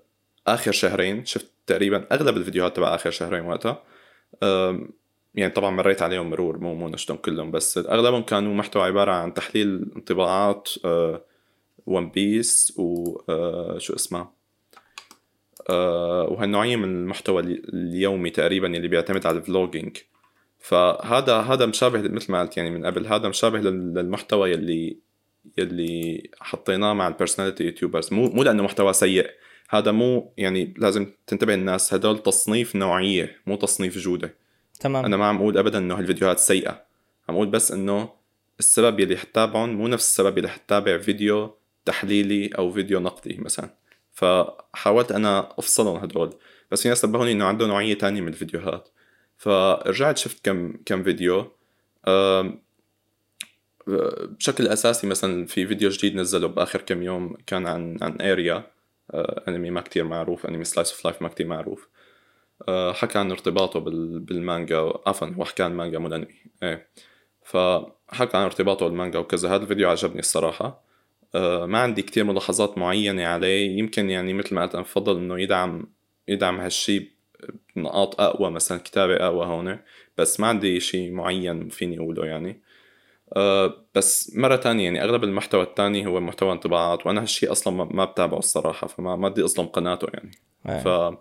[0.47, 3.83] آخر شهرين شفت تقريبا أغلب الفيديوهات تبع آخر شهرين وقتها
[5.35, 9.33] يعني طبعا مريت عليهم مرور مو مو شفتهم كلهم بس أغلبهم كانوا محتوى عبارة عن
[9.33, 10.69] تحليل انطباعات
[11.85, 14.27] One Piece وشو اسمه؟
[15.69, 17.41] آه، وهالنوعيه من المحتوى
[17.73, 19.97] اليومي تقريبا اللي بيعتمد على ال vlogging
[20.59, 24.97] فهذا هذا مشابه مثل ما قلت يعني من قبل هذا مشابه للمحتوى يلي
[25.57, 29.29] يلي حطيناه مع ال personality YouTubers مو مو لأنه محتوى سيء
[29.69, 34.44] هذا مو يعني لازم تنتبه الناس هدول تصنيف نوعية مو تصنيف جودة.
[34.79, 35.05] تمام.
[35.05, 36.85] أنا ما عم أقول ابدا إنه هالفيديوهات سيئة.
[37.29, 38.09] عم أقول بس إنه
[38.59, 43.69] السبب يلي حتتابعهم مو نفس السبب يلي حتتابع فيديو تحليلي أو فيديو نقدي مثلا.
[44.11, 46.33] فحاولت أنا أفصلهم هدول.
[46.71, 48.89] بس في ناس نبهوني إنه عنده نوعية تانية من الفيديوهات.
[49.37, 51.51] فرجعت شفت كم كم فيديو.
[53.87, 58.71] بشكل أساسي مثلا في فيديو جديد نزله بآخر كم يوم كان عن عن اريا
[59.47, 61.87] انمي ما كتير معروف انمي slice of life ما كتير معروف.
[62.93, 63.79] حكى عن ارتباطه
[64.19, 66.35] بالمانجا عفوا هو حكى عن مانجا مو الأنمي.
[66.63, 66.87] إيه.
[67.43, 69.49] فحكى عن ارتباطه بالمانجا وكذا.
[69.49, 70.83] هذا الفيديو عجبني الصراحة.
[71.35, 73.77] آه، ما عندي كتير ملاحظات معينة عليه.
[73.77, 75.87] يمكن يعني مثل ما قلت أنا بفضل إنه يدعم
[76.27, 77.15] يدعم هالشي
[77.75, 79.79] بنقاط أقوى مثلا كتابة أقوى هون.
[80.17, 82.61] بس ما عندي شيء معين فيني أقوله يعني.
[83.37, 88.05] أه بس مرة تانية يعني أغلب المحتوى التاني هو محتوى انطباعات وأنا هالشي أصلا ما
[88.05, 90.31] بتابعه الصراحة فما ما بدي أظلم قناته يعني.
[90.69, 90.79] أيه.
[90.79, 91.17] ف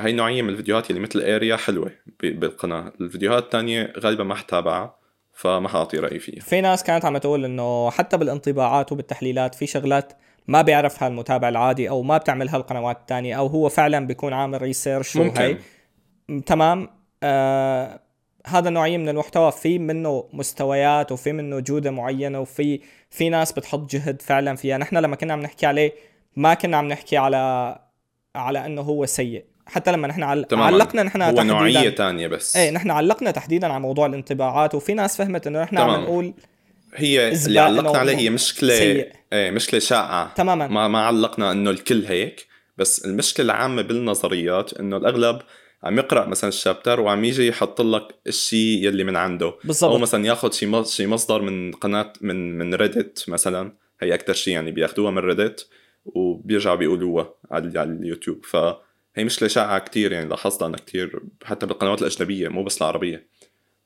[0.00, 1.90] هاي نوعية من الفيديوهات اللي مثل اريا حلوة
[2.22, 2.92] بالقناة.
[3.00, 4.96] الفيديوهات التانية غالبا ما حتابعها
[5.32, 6.40] فما حأعطي رأيي فيها.
[6.40, 10.12] في ناس كانت عم تقول إنه حتى بالانطباعات وبالتحليلات في شغلات
[10.48, 15.16] ما بيعرفها المتابع العادي أو ما بتعملها القنوات الثانية أو هو فعلا بيكون عامل research
[15.16, 15.42] ممكن.
[15.42, 16.40] وهي.
[16.40, 16.88] تمام.
[17.22, 18.00] آه
[18.46, 19.52] هذا النوعيه من المحتوى.
[19.52, 24.78] في منه مستويات وفي منه جودة معينة وفي في ناس بتحط جهد فعلا فيها.
[24.78, 25.92] نحن لما كنا عم نحكي عليه
[26.36, 27.78] ما كنا عم نحكي على
[28.36, 29.44] على إنه هو سيء.
[29.72, 30.46] حتى لما نحن عل...
[30.52, 32.56] علقنا نحن هو تحديدا نوعية ثانية بس.
[32.56, 36.34] إيه نحن علقنا تحديدا على موضوع الانطباعات وفي ناس فهمت إنه نحن عم نقول
[36.94, 39.12] هي اللي علقنا عليه هي مشكله سيء.
[39.32, 40.34] إيه مشكلة شائعة.
[40.34, 40.66] تماما.
[40.68, 42.46] ما ما علقنا إنه الكل هيك
[42.78, 45.38] بس المشكلة العامة بالنظريات إنه الأغلب
[45.84, 49.54] عم يقرأ مثلا الشابتر وعم يجي يحط لك الشيء يلي من عنده.
[49.64, 49.92] بالضبط.
[49.92, 53.72] أو مثلا ياخذ شيء شيء مصدر من قناه من من ريدت مثلا.
[54.00, 55.68] هي أكثر شيء يعني بياخذوها من ريدت
[56.04, 58.44] وبيرجعوا بيقولوها على اليوتيوب.
[59.14, 63.26] فهي مشكله شائعه كثير يعني لاحظتها أنا كثير حتى بالقنوات الأجنبية مو بس العربية.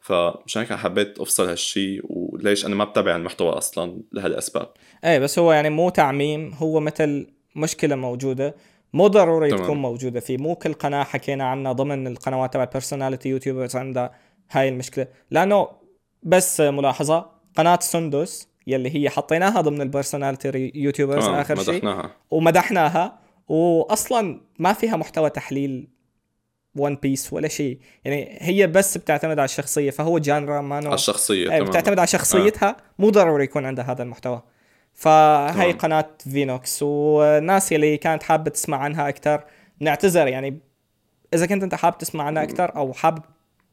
[0.00, 4.68] فمشان هيك حبيت أفصل هالشيء وليش أنا ما بتابع المحتوى أصلا لهالأسباب.
[5.04, 8.54] إيه بس هو يعني مو تعميم هو مثل مشكلة موجودة.
[8.92, 9.62] مو ضروري تمام.
[9.64, 10.36] تكون موجودة فيه.
[10.36, 14.14] مو كل قناة حكينا عنها ضمن القنوات تبع personality YouTubers عندها
[14.50, 15.06] هاي المشكلة.
[15.30, 15.68] لأنه
[16.22, 23.25] بس ملاحظة قناة سندس يلي هي حطيناها ضمن ال personality YouTubers آخر شيء ومدحناها.
[23.48, 25.88] واصلا ما فيها محتوى تحليل
[26.76, 27.78] One Piece ولا شيء.
[28.04, 32.68] يعني هي بس بتعتمد على الشخصية فهو genre ما على الشخصية إيه بتعتمد على شخصيتها
[32.68, 32.76] آه.
[32.98, 34.42] مو ضروري يكون عندها هذا المحتوى.
[34.94, 39.44] فهي قناة فينوكس والناس اللي كانت حابة تسمع عنها أكثر
[39.80, 40.60] نعتذر يعني.
[41.34, 43.22] إذا كنت أنت حابب تسمع عنها أكثر أو حابب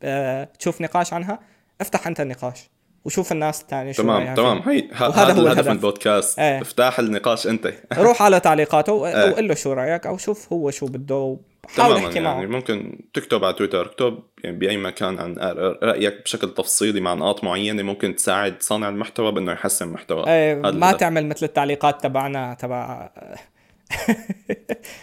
[0.04, 1.40] آه تشوف نقاش عنها
[1.82, 2.70] افتح أنت النقاش.
[3.06, 4.60] وشوف الناس الثانية شو تمام تمام.
[4.60, 6.40] هي هذا هو الهدف من البودكاست.
[6.40, 6.62] إيه.
[6.62, 7.74] افتح النقاش أنت.
[7.98, 11.38] روح على تعليقاته وقول له شو رأيك أو شوف هو شو بده
[11.78, 15.36] حاول احكي معه يعني ممكن تكتب على تويتر اكتب يعني بأي مكان عن
[15.84, 20.28] رأيك بشكل تفصيلي مع نقاط معينة ممكن تساعد صانع المحتوى بأنه يحسن محتوى.
[20.28, 23.10] إيه ما تعمل مثل التعليقات تبعنا تبع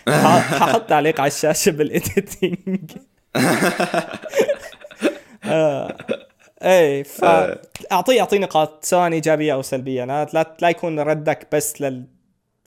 [0.59, 2.90] ححط تعليق على الشاشة بال editing
[6.62, 6.81] آه.
[6.81, 11.83] إيه فاعطيه اعطيه نقاط سواء إيجابية أو سلبية لا لا يكون ردك بس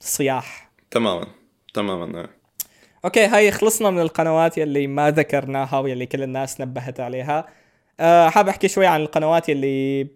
[0.00, 0.70] للصياح.
[0.90, 1.26] تماما
[1.74, 2.30] تماما إيه.
[3.04, 7.46] أوكي هاي خلصنا من القنوات يلي ما ذكرناها واللي كل الناس نبهت عليها.
[8.00, 10.08] أه حاب أحكي شوي عن القنوات يلي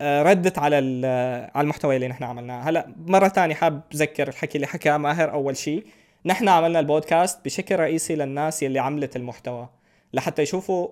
[0.00, 0.76] أه ردت على
[1.54, 2.60] على المحتوى اللي نحن عملناه.
[2.60, 5.86] هلأ مرة ثانية حاب أذكر الحكي اللي حكاه ماهر أول شيء
[6.26, 9.68] نحن عملنا البودكاست بشكل رئيسي للناس يلي عملت المحتوى.
[10.12, 10.88] لحتى يشوفوا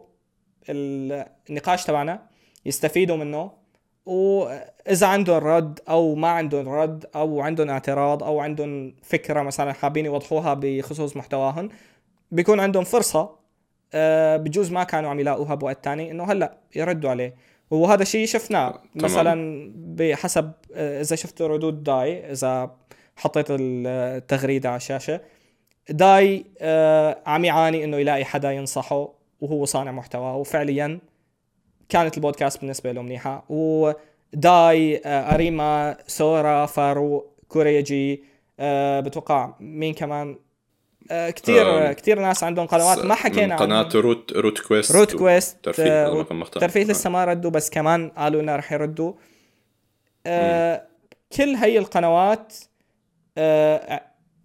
[0.68, 2.22] النقاش تبعنا
[2.66, 3.64] يستفيدوا منه.
[4.07, 10.05] وإذا عندهم رد أو ما عندهم رد أو عندهم اعتراض أو عندهم فكرة مثلا حابين
[10.05, 11.68] يوضحوها بخصوص محتواهم
[12.31, 13.37] بيكون عندهم فرصة
[13.94, 17.35] أه بجوز ما كانوا عم يلاقوها بوقت تاني إنه هلأ يردوا عليه.
[17.70, 22.77] وهذا الشيء شفناه مثلا بحسب آه، إذا شفتوا ردود داي إذا
[23.16, 25.20] حطيت التغريدة على الشاشة
[25.90, 29.23] داي آه عم يعاني إنه يلاقي حدا ينصحه.
[29.44, 31.00] وهو صانع محتوى وفعليا
[31.88, 38.24] كانت البودكاست بالنسبة له منيحه وداي آه، أريما سورا فارو كوريجي
[38.61, 40.38] أه بتوقع مين كمان؟
[41.11, 42.98] أه كثير كثير ناس عندهم قنوات.
[42.98, 47.70] ما حكينا قناة روت روت كويست روت كويست ترفيه, آه ترفيه لسه ما ردوا بس
[47.70, 49.12] كمان قالوا لنا رح يردوا.
[50.26, 50.87] أه
[51.37, 52.54] كل هي القنوات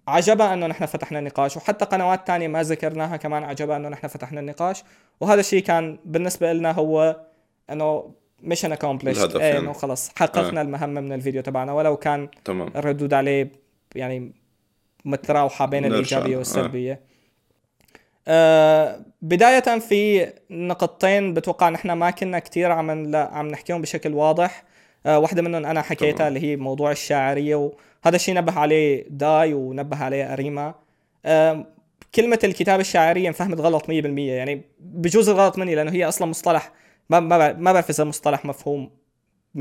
[0.09, 4.39] عجبها أنه نحن فتحنا النقاش وحتى قنوات تانية ما ذكرناها كمان عجبها أنه نحن فتحنا
[4.39, 4.83] النقاش
[5.19, 7.21] وهذا الشيء كان بالنسبة لنا هو
[7.69, 10.63] إنه mission accomplished إيه إنه خلص حققنا آه.
[10.63, 12.67] المهمة من الفيديو تبعنا ولو كان تمام.
[12.75, 13.51] الردود عليه
[13.95, 14.31] يعني
[15.05, 16.99] متراوحة بين الإيجابية والسلبيه آه.
[18.27, 24.63] آه بداية في نقطتين بتوقع نحن ما كنا كتير عم عم نحكيهم بشكل واضح
[25.05, 30.03] آه واحدة منهم أنا حكيتها اللي هي موضوع الشاعرية وهذا الشيء نبه عليه داي ونبه
[30.03, 30.73] عليه أريما.
[31.25, 31.65] آه
[32.15, 36.71] كلمة الكتابة الشاعرية انفهمت غلط 100% يعني بجوز الغلط مني لأنه هي أصلا مصطلح
[37.09, 38.89] ما ما ما بعرف إذا مصطلح مفهوم
[39.57, 39.59] 100%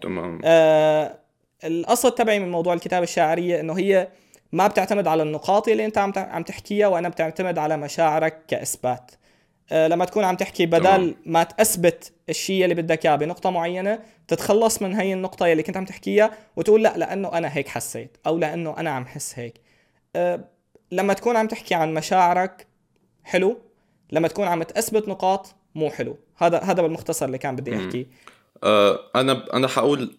[0.00, 0.40] تمام.
[0.44, 1.18] آه
[1.64, 4.08] الأصل تبعي من موضوع الكتابة الشاعرية إنه هي
[4.52, 9.10] ما بتعتمد على النقاط اللي أنت عم عم تحكيها وأنا بتعتمد على مشاعرك كإثبات.
[9.72, 11.14] لما تكون عم تحكي بدل.
[11.26, 15.84] ما تثبت الشيء اللي بدك إياه بنقطة معينة تتخلص من هي النقطة اللي كنت عم
[15.84, 19.60] تحكيها وتقول لا لأنه أنا هيك حسيت أو لأنه أنا عم حس هيك.
[20.16, 20.44] أه
[20.92, 22.66] لما تكون عم تحكي عن مشاعرك
[23.24, 23.58] حلو
[24.12, 26.18] لما تكون عم تثبت نقاط مو حلو.
[26.36, 28.06] هذا هذا بالمختصر اللي كان بدي احكيه
[28.64, 30.18] آه أنا أنا حقول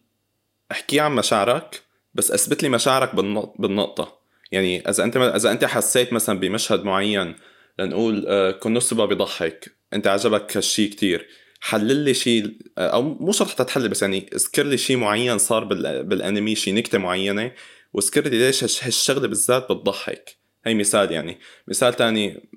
[0.71, 1.81] احكي عن مشاعرك
[2.13, 4.17] بس أثبت لي مشاعرك بالنق- بالنقطة.
[4.51, 7.35] يعني إذا أنت إذا أنت حسيت مثلا بمشهد معين
[7.79, 9.75] لنقول آه كونوسوبا بيضحك.
[9.93, 11.27] انت عجبك هالشيء كتير.
[11.61, 15.63] حلل لي شيء آه، أو مو شرط تحلل بس يعني اذكر لي شيء معين صار
[15.63, 17.51] بال- بالانمي شيء نكتة معينة
[17.93, 20.37] واذكر لي ليش هالش- هالشغلة بالذات بتضحك.
[20.65, 21.39] هي مثال يعني.
[21.67, 22.49] مثال تاني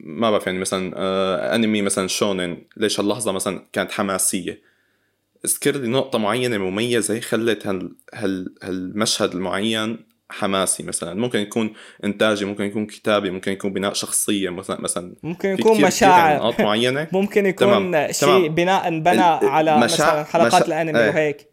[0.00, 4.62] ما بعرف يعني مثلا آه انمي مثلا شونن ليش هاللحظة مثلا كانت حماسية.
[5.44, 11.14] اذكر لي نقطة معينة مميزة خلت هال هال هالمشهد المعين حماسي مثلا.
[11.14, 11.72] ممكن يكون
[12.04, 16.54] إنتاجي ممكن يكون كتابي ممكن يكون بناء شخصية مثلا مثلا ممكن يكون مشاعر.
[16.58, 17.08] معينة.
[17.12, 18.54] ممكن يكون تمام، شيء تمام.
[18.54, 19.84] بناء بنى على مشاع-
[20.20, 21.08] مثلا حلقات مشا- الأنمي إيه.
[21.08, 21.48] وهيك.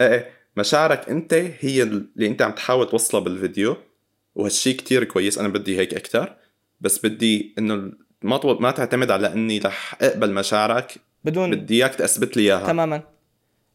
[0.00, 0.30] إيه إيه.
[0.56, 3.76] مشاعرك أنت هي اللي أنت عم تحاول توصلها بالفيديو
[4.34, 5.38] وهالشي كتير كويس.
[5.38, 6.36] أنا بدي هيك أكتر.
[6.80, 7.74] بس بدي إنه
[8.22, 10.94] ما ما تعتمد على إني رح أقبل مشاعرك.
[11.24, 12.66] بدون بدي إياك تثبت لي إياها.
[12.66, 13.02] تماما.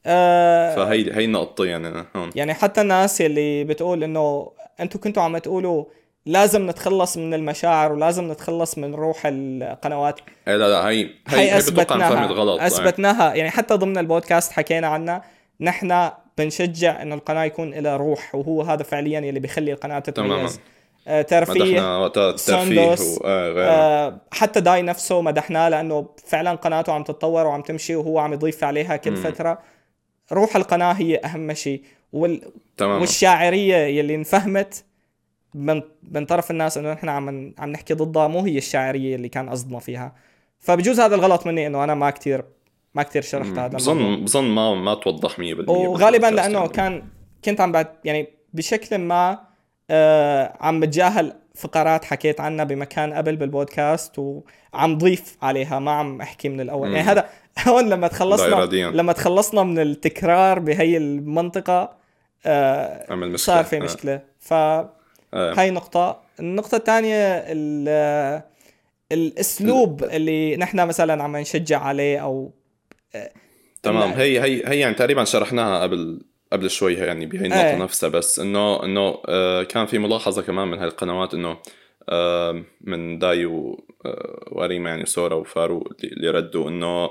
[0.05, 2.29] آه فهي هي النقطة يعني أنا هون.
[2.35, 5.85] يعني حتى الناس اللي بتقول إنه أنتوا كنتوا عم تقولوا
[6.25, 10.19] لازم نتخلص من المشاعر ولازم نتخلص من روح القنوات.
[10.47, 11.91] إيه لا لا هي هي هي, فهمت
[12.31, 13.33] غلط اثبتناها أثبتناها.
[13.33, 15.23] يعني حتى ضمن البودكاست حكينا عنها
[15.61, 20.35] نحن بنشجع انه القناة يكون لها روح وهو هذا فعليا اللي بيخلي القناة تماما.
[20.35, 20.59] تتميز
[21.07, 22.35] آه ترفيه وقتها
[23.21, 28.33] وغيره آه حتى داي نفسه مدحناه لأنه فعلا قناته عم تتطور وعم تمشي وهو عم
[28.33, 29.15] يضيف عليها كل مم.
[29.17, 29.59] فترة.
[30.31, 32.41] روح القناة هي أهم شيء وال...
[32.77, 34.85] تماما والشاعرية يلي انفهمت
[35.53, 39.49] من من طرف الناس إنه نحن عم عم نحكي ضدها مو هي الشاعرية اللي كان
[39.49, 40.15] قصدنا فيها
[40.59, 42.43] فبجوز هذا الغلط مني إنه أنا ما كتير
[42.93, 43.67] ما كتير شرحت هذا.
[43.67, 45.39] بظن بظن ما ما توضح 100%
[45.69, 46.69] وغالبا لأنه يعني.
[46.69, 47.03] كان
[47.45, 49.39] كنت عم بعد يعني بشكل ما
[49.89, 56.49] آه عم بتجاهل فقرات حكيت عنها بمكان قبل بالبودكاست وعم ضيف عليها ما عم أحكي
[56.49, 56.95] من الأول مم.
[56.95, 57.29] يعني هذا
[57.67, 58.65] هون لما تخلصنا.
[58.73, 61.93] لما تخلصنا من التكرار بهي المنطقة
[62.45, 63.79] آه عمل مشكلة صار في آه.
[63.79, 64.87] مشكلة فهاي
[65.67, 65.69] آه.
[65.71, 68.41] نقطة النقطة الثانية ال-
[69.11, 72.51] الأسلوب اللي نحن مثلا عم نشجع عليه أو
[73.83, 76.21] تمام إن- هي هي هي يعني تقريبا شرحناها قبل
[76.53, 77.75] قبل شوي يعني بهي النقطة إيه.
[77.75, 81.61] نفسها بس انه إنه آه كان في ملاحظة كمان من هالقنوات إنه آه
[82.81, 87.09] من داي و- آه واريما يعني سورا وفاروق اللي ردوا انه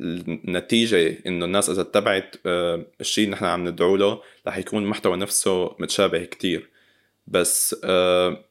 [0.00, 2.36] النتيجة انه الناس اذا اتبعت
[3.00, 6.70] الشيء اللي نحن عم ندعو له رح يكون المحتوى نفسه متشابه كتير.
[7.26, 7.76] بس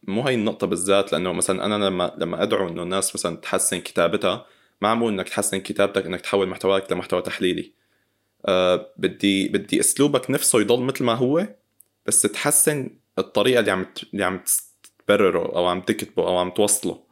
[0.04, 4.46] مو هي النقطة بالذات لأنه مثلا أنا لما لما أدعو إنه الناس مثلا تحسن كتابتها
[4.82, 7.72] ما عم بقول إنك تحسن كتابتك إنك تحول محتواك لمحتوى تحليلي.
[8.98, 11.48] بدي بدي أسلوبك نفسه يضل مثل ما هو
[12.06, 14.42] بس تحسن الطريقة اللي عم اللي عم
[15.08, 17.04] تبرره أو عم تكتبه أو عم توصله.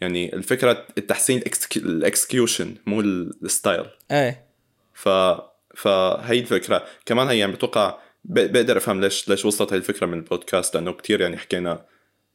[0.00, 1.42] يعني الفكرة التحسين
[1.76, 3.84] ال execution مو ال- ال style.
[4.10, 4.46] إيه.
[4.94, 5.08] ف
[5.76, 6.84] فهي الفكرة.
[7.06, 11.20] كمان هي يعني بتوقع بقدر أفهم ليش ليش وصلت هاي الفكرة من البودكاست لأنه كتير
[11.20, 11.86] يعني حكينا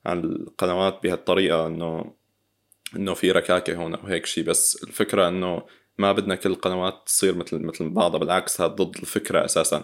[0.06, 2.14] عن القنوات بهالطريقة انه
[2.96, 5.62] إنه في ركاكة هون أو هيك شيء بس الفكرة إنه
[5.98, 9.84] ما بدنا كل القنوات تصير مثل مثل بعضها بالعكس هذا ضد الفكرة أساسا.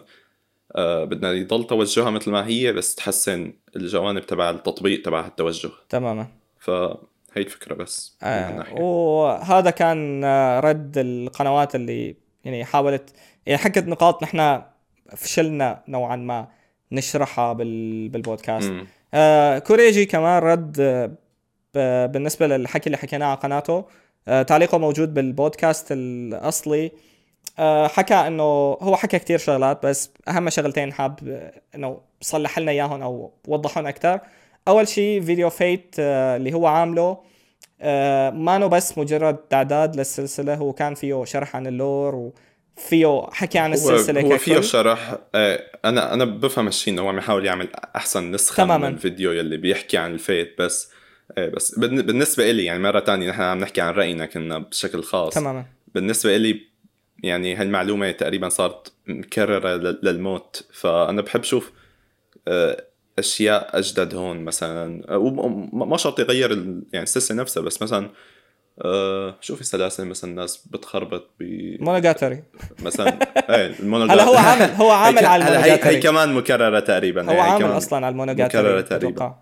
[0.77, 6.27] بدنا يضل توجهها مثل ما هي بس تحسن الجوانب تبع التطبيق تبع التوجه تماما
[6.59, 6.97] فهي
[7.37, 8.73] الفكرة بس من آه.
[8.81, 13.13] وهذا كان آه، رد القنوات اللي يعني حاولت
[13.45, 14.61] يعني حكت نقاط نحن
[15.15, 16.47] فشلنا نوعا ما
[16.91, 18.73] نشرحها بال بالبودكاست.
[19.13, 21.11] آه كوريجي كمان رد آه،
[21.75, 23.85] ب- بالنسبة للحكي اللي حكيناه على قناته
[24.27, 26.91] آه تعليقه موجود بالبودكاست الأصلي آه
[27.87, 28.43] حكى إنه
[28.81, 33.87] هو حكى كتير شغلات بس أهم شغلتين حاب آه، إنه صلح لنا إياهم أو وضحهم
[33.87, 34.19] أكثر
[34.67, 37.17] أول شيء فيديو Fate آه اللي هو عامله
[37.81, 42.31] آه مانو بس مجرد تعداد للسلسلة هو كان فيه شرح عن ال lore
[42.77, 44.61] وفيه حكي عن السلسلة هو, هو فيه.
[44.61, 48.87] شرح آه، أنا أنا بفهم هالشيء إنه هو عم يحاول يعمل أحسن نسخة تماماً.
[48.89, 50.91] من الفيديو يلي بيحكي عن الفيت بس
[51.37, 55.03] آه، بس بالن- بالنسبة إلي يعني مرة تانية نحن عم نحكي عن رأينا كنا بشكل
[55.03, 55.65] خاص تماما
[55.95, 56.70] بالنسبة إلي
[57.23, 60.67] يعني هالمعلومة تقريبا صارت مكررة لل- للموت.
[60.73, 61.71] فأنا بحب شوف
[62.47, 62.83] آه،
[63.19, 65.03] أشياء أجدد هون مثلا.
[65.09, 66.51] آه، وم- ما شرط يغير
[66.93, 68.09] يعني السلسلة نفسها بس مثلا
[68.85, 71.43] آه، شو في سلاسل مثلا الناس بتخربط ب
[71.83, 72.43] Monogatari
[72.79, 73.19] مثلا
[73.55, 76.79] إيه المونوجا هلا هو عامل هو عامل على هلا هي, هي ال Monogatari كمان مكررة
[76.79, 79.35] تقريبا هو هي عامل أصلا على ال Monogatari مكررة تقريباً.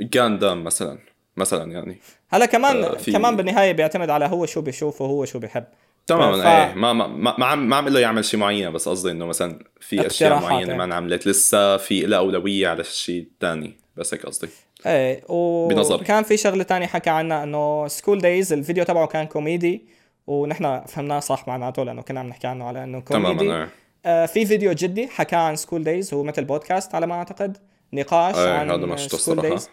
[0.00, 0.98] Gundam مثلا
[1.36, 1.98] مثلا يعني.
[2.28, 5.64] هلا كمان آه، كمان بالنهاية بيعتمد على هو شو بيشوف وهو شو بيحب.
[6.06, 8.88] تماما ف- إيه ما ما ما ما عم ما عم له يعمل شيء معين بس
[8.88, 10.78] قصدي إنه مثلا في أشياء معينة يعني.
[10.78, 14.48] ما انعملت لسه في لها أولوية على شيء ثاني بس هيك قصدي.
[14.86, 15.22] إيه
[15.68, 16.00] بنظري.
[16.02, 19.84] وكان في شغلة تانية حكى عنها إنه School Days الفيديو تبعه كان كوميدي
[20.26, 23.34] ونحن فهمناه صح معناته لأنه كنا عم نحكي عنه على إنه كوميدي.
[23.38, 23.68] تماما إيه.
[24.06, 27.56] آه في فيديو جدي حكى عن School Days هو مثل بودكاست على ما أعتقد
[27.92, 29.68] نقاش إيه عن هذا ما School Days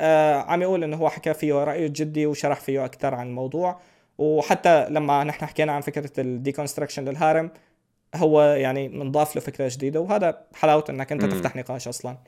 [0.00, 3.80] آه عم يقول إنه هو حكى فيه رأيه الجدي وشرح فيه أكثر عن الموضوع.
[4.18, 7.50] وحتى لما نحن حكينا عن فكرة ال deconstruction لل harem
[8.14, 11.24] هو يعني منضاف له فكرة جديدة وهذا حلاوه إنك أنت.
[11.24, 12.18] تفتح نقاش أصلا.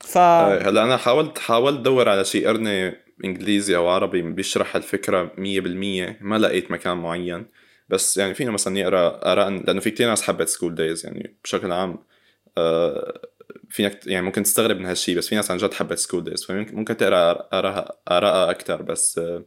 [0.00, 5.26] ف إيه هلأ أنا حاولت حاولت أدور على شيء قرني إنجليزي أو عربي بيشرح الفكرة
[5.26, 5.38] 100%
[6.20, 7.46] ما لقيت مكان معين.
[7.88, 11.72] بس يعني فينا مثلا نقرا آراء لأنه في كتير ناس حبت School Days يعني بشكل
[11.72, 11.98] عام.
[12.58, 13.20] آه
[13.70, 16.96] فينك يعني ممكن تستغرب من هالشيء بس في ناس عن جد حبت School Days فممكن
[16.96, 19.44] تقرأ آراء آراء أكثر بس آه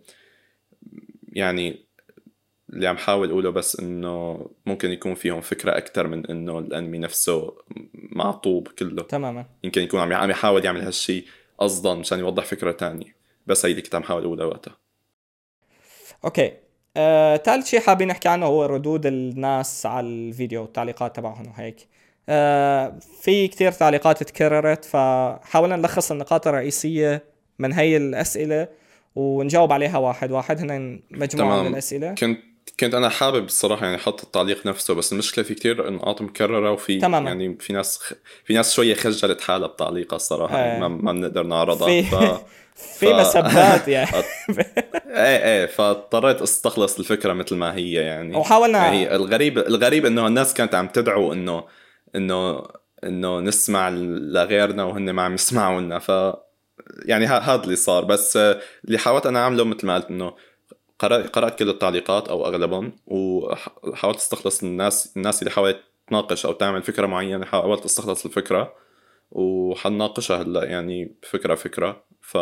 [1.34, 1.87] يعني
[2.74, 7.54] اللي عم حاول أقوله بس إنه ممكن يكون فيهم فكرة أكثر من إنه الأنمي نفسه
[7.94, 9.04] معطوب كله.
[9.04, 9.46] تماما.
[9.64, 11.26] يمكن يكون عم عم يحاول يعمل هالشيء
[11.58, 13.16] قصدا مشان يوضح فكرة تانية.
[13.48, 14.78] بس هي اللي كنت عم حاول أقولها وقتها.
[16.26, 16.52] أوكي.
[16.98, 21.88] آه، ثالث شيء حابين نحكي عنه هو ردود الناس على الفيديو والتعليقات تبعهم وهيك.
[22.30, 27.24] آه، في كتير تعليقات تكررت فحاولنا نلخص النقاط الرئيسية
[27.60, 28.68] من هي الأسئلة
[29.16, 30.60] ونجاوب عليها واحد واحد.
[30.60, 31.62] هن مجموعة.
[31.62, 32.16] من الأسئلة.
[32.16, 32.40] كنت
[32.80, 37.00] كنت أنا حابب الصراحة يعني أحط التعليق نفسه بس المشكلة في كتير نقاط مكررة وفي
[37.00, 37.30] تماما.
[37.30, 38.14] يعني في ناس خ...
[38.46, 40.60] في ناس شوية خجلت حالها بتعليقها الصراحة آه.
[40.60, 42.16] يعني ما, ما بنقدر نعرضها في ف...
[43.00, 44.10] في مسبات يعني
[45.08, 50.28] إيه إيه فاضطريت أستخلص الفكرة مثل ما هي يعني وحاولنا يعني هي الغريب الغريب إنه
[50.28, 51.64] الناس كانت عم تدعو إنه
[52.16, 52.64] إنه
[53.04, 56.12] إنه نسمع لغيرنا وهن ما عم يسمعوا لنا ف
[57.06, 60.34] يعني هذا اللي صار بس آه، اللي حاولت أنا أعمله مثل ما قلت إنه
[61.00, 66.84] قرأت قرأت كل التعليقات أو أغلبهم وحاولت أستخلص الناس الناس اللي حاولت تناقش أو تعمل
[66.84, 68.74] فكرة معينة حاولت أستخلص الفكرة
[69.32, 72.36] وحنناقشها هلأ يعني فكرة فكرة ف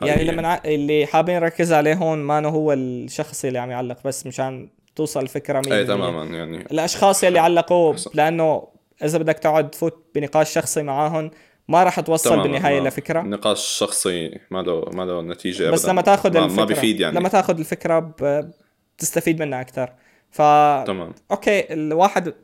[0.00, 0.24] يعني.
[0.24, 0.60] لما نع...
[0.64, 5.62] اللي حابين نركز عليه هون ما هو الشخص اللي عم يعلق بس مشان توصل الفكرة
[5.62, 7.94] 100% إيه تماما يعني الأشخاص يلي علقوا.
[8.14, 8.68] لأنه
[9.04, 11.30] إذا بدك تقعد تفوت بنقاش شخصي معاهم
[11.68, 13.20] ما راح توصل بالنهاية لفكرة.
[13.20, 15.92] نقاش شخصي ما له ما له نتيجة بس أبداً.
[15.92, 17.16] لما تاخذ الفكرة ما بيفيد يعني.
[17.16, 18.50] لما تاخذ الفكرة ب...
[18.96, 19.92] بتستفيد منها أكثر.
[20.30, 20.38] ف
[20.86, 21.14] تمام.
[21.30, 22.34] أوكي الواحد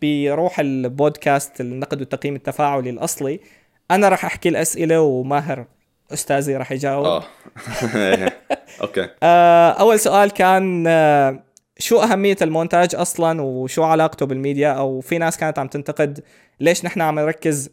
[0.00, 3.40] بيروح البودكاست النقد والتقييم التفاعلي الأصلي.
[3.90, 5.66] أنا راح أحكي الأسئلة وماهر
[6.12, 7.04] أستاذي راح يجاوب.
[7.04, 7.24] آه.
[8.82, 9.08] أوكي.
[9.22, 11.44] آه، أول سؤال كان آه،
[11.78, 16.24] شو أهمية المونتاج أصلا وشو علاقته بالميديا؟ أو في ناس كانت عم تنتقد
[16.60, 17.70] ليش نحن عم نركز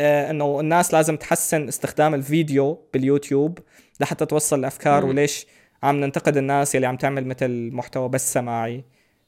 [0.00, 3.58] إنه الناس لازم تحسن استخدام الفيديو باليوتيوب
[4.00, 5.08] لحتى توصل الأفكار مم.
[5.10, 5.46] وليش
[5.82, 8.84] عم ننتقد الناس اللي عم تعمل مثل محتوى بس سماعي.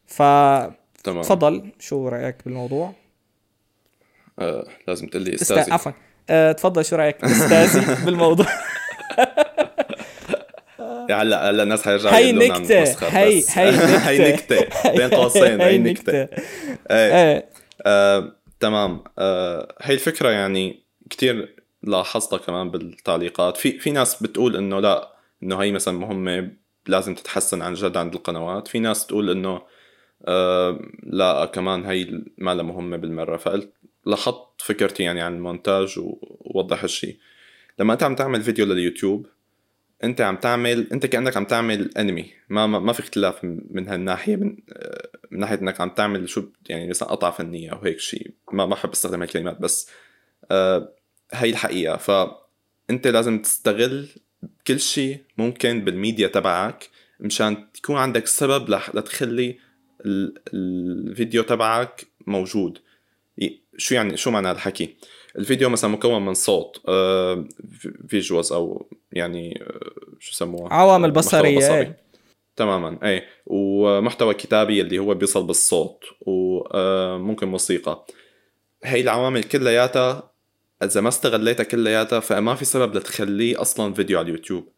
[0.07, 1.73] فتفضل تمام.
[1.79, 2.93] شو رأيك بالموضوع؟
[4.39, 5.43] آه لازم تقول لي است...
[5.43, 5.73] استاذي.
[5.73, 5.93] عفوا.
[6.31, 8.47] آه، تفضل شو رأيك استاذي بالموضوع؟
[11.11, 12.83] هلا هلا الناس حيرجعوا هي نكتة
[13.19, 13.43] هي.
[13.55, 14.91] هي نكتة.
[14.97, 16.13] بين قوسين هي نكتة.
[16.13, 16.29] إيه.
[16.91, 17.49] إيه.
[17.87, 18.33] آه،
[18.63, 19.05] تمام.
[19.19, 23.57] آه، هي الفكرة يعني كتير لاحظتها كمان بالتعليقات.
[23.57, 26.51] في في ناس بتقول إنه لا إنه هي مثلا مهمة
[26.87, 28.69] لازم تتحسن عن جد عند القنوات.
[28.69, 29.63] في ناس تقول إنه
[30.25, 33.37] آه لا كمان هي ما لها مهمة بالمرة.
[33.37, 33.73] فقلت
[34.07, 37.17] لاحظت فكرتي يعني عن المونتاج ووضح الشيء
[37.79, 39.27] لما أنت عم تعمل فيديو لليوتيوب
[40.05, 44.37] أنت عم تعمل أنت كأنك عم تعمل انمي ما ما, ما في اختلاف من هالناحية
[44.37, 44.57] من
[45.31, 48.75] من ناحية إنك عم تعمل شو يعني مثلا قطعة فنية أو هيك شيء ما ما
[48.75, 49.89] بحب أستخدم هالكلمات بس
[50.51, 50.95] آه
[51.33, 51.97] هي الحقيقة.
[51.97, 54.09] فانت لازم تستغل
[54.67, 56.91] كل شيء ممكن بالميديا تبعك
[57.21, 59.59] مشان تكون عندك سبب لتخلي
[60.07, 62.79] ال- الفيديو تبعك موجود.
[63.77, 64.97] شو يعني شو معنى هالحكي؟
[65.39, 66.81] الفيديو مثلا مكون من صوت
[68.09, 71.79] visuals أو يعني آه، شو سموها عوامل بصرية، بصري.
[71.81, 72.03] إيه.
[72.57, 78.07] تماما اي ومحتوى كتابي اللي هو بيصل بالصوت وممكن موسيقى.
[78.85, 80.33] هي العوامل كلياتها
[80.83, 84.69] إذا ما استغليتها كلياتها فما في سبب لتخليه أصلا فيديو على اليوتيوب.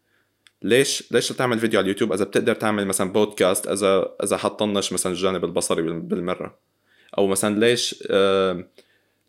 [0.61, 5.11] ليش؟ ليش تعمل فيديو على اليوتيوب؟ إذا بتقدر تعمل مثلا بودكاست إذا إذا حتطنش مثلا
[5.11, 6.59] الجانب البصري بال- بالمرة.
[7.17, 8.67] أو مثلا ليش آه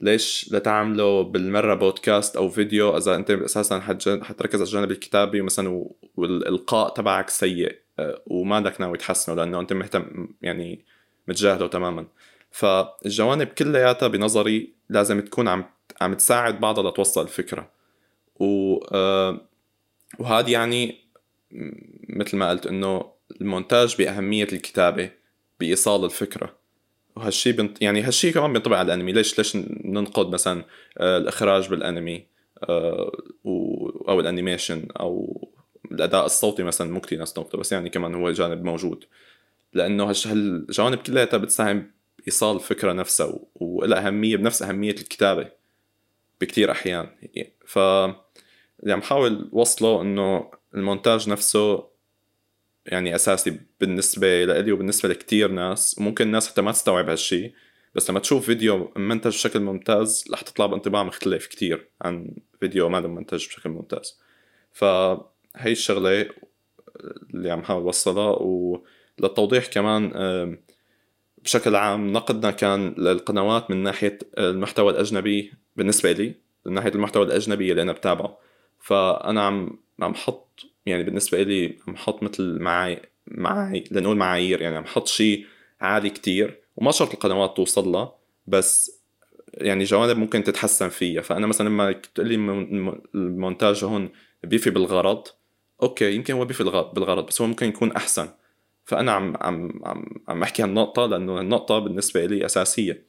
[0.01, 3.81] ليش لتعمله بالمرة بودكاست أو فيديو؟ إذا أنت أساسا
[4.23, 9.73] حتركز على الجانب الكتابي مثلا والإلقاء تبعك سيء آه، وما بدك ناوي تحسنه لأنه أنت
[9.73, 10.85] مهتم يعني
[11.29, 12.07] متجاهله تماما.
[12.51, 15.65] فالجوانب كلياتها بنظري لازم تكون عم
[16.01, 17.71] عم تساعد بعضها لتوصل الفكرة.
[18.41, 19.41] و آه،
[20.19, 20.99] وهذا يعني
[22.09, 25.11] مثل ما قلت إنه المونتاج بأهمية الكتابة
[25.61, 26.66] بإيصال الفكرة.
[27.17, 27.83] وهالشيء بنت...
[27.83, 29.13] يعني هالشيء كمان بينطبق على الأنمي.
[29.13, 30.65] ليش ليش ننقد مثلا
[30.99, 32.27] آه، الإخراج بالأنمي
[32.63, 33.13] آه،
[34.09, 35.41] أو الأنيميشن أو
[35.93, 39.05] الأداء الصوتي مثلا؟ مو كثير ناس تنقده بس يعني كمان هو جانب موجود.
[39.73, 45.49] لأنه هالجوانب كلها بتساهم بإيصال الفكرة نفسها ولها أهمية بنفس أهمية الكتابة
[46.41, 47.09] بكتير أحيان.
[47.67, 47.79] ف
[48.83, 49.03] اللي عم
[49.53, 51.96] وصله إنه المونتاج نفسه
[52.87, 55.97] يعني أساسي بالنسبة لإلي وبالنسبة لكتير ناس.
[55.99, 57.53] وممكن الناس حتى ما تستوعب هالشيء
[57.95, 63.01] بس لما تشوف فيديو منتج بشكل ممتاز رح تطلع بانطباع مختلف كتير عن فيديو ما
[63.01, 64.21] منتج بشكل ممتاز.
[64.73, 66.29] فهي الشغلة
[67.35, 70.13] اللي عم حاول وصلها وللتوضيح كمان
[71.39, 76.35] بشكل عام نقدنا كان للقنوات من ناحية المحتوى الأجنبي بالنسبة لي
[76.67, 78.39] من ناحية المحتوى الأجنبي اللي أنا بتابعه.
[78.81, 84.77] فأنا عم عم حط يعني بالنسبة لي عم حط مثل معاي معاي لنقول معايير يعني
[84.77, 85.47] عم حط شيء
[85.81, 88.15] عالي كتير وما شرط القنوات توصل لها
[88.47, 88.97] بس
[89.55, 91.23] يعني جوانب ممكن تتحسن فيها.
[91.23, 92.35] فأنا مثلا لما تقول لي
[93.15, 94.09] المونتاج هون
[94.45, 95.25] بيفي بالغرض
[95.83, 98.29] okay يمكن هو بيفي بالغرض بس هو ممكن يكون أحسن.
[98.85, 103.06] فأنا عم عم عم عم أحكي هالنقطة لأنه النقطه بالنسبة لي أساسية.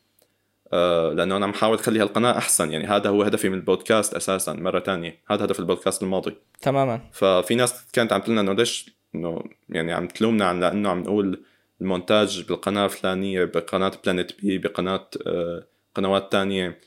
[0.71, 2.71] لأنه أنا عم حاول أخلي هالقناة أحسن.
[2.71, 5.21] يعني هذا هو هدفي من البودكاست أساسا مرة تانية.
[5.29, 6.35] هذا هدف البودكاست الماضي.
[6.61, 7.01] تماما.
[7.11, 11.43] ففي ناس كانت عم تقول إنه ليش إنه يعني عم تلومنا عن لأنه عم نقول
[11.81, 15.63] المونتاج بالقناة الفلانية بقناة Planet B بقناة آه
[15.95, 16.79] قنوات تانية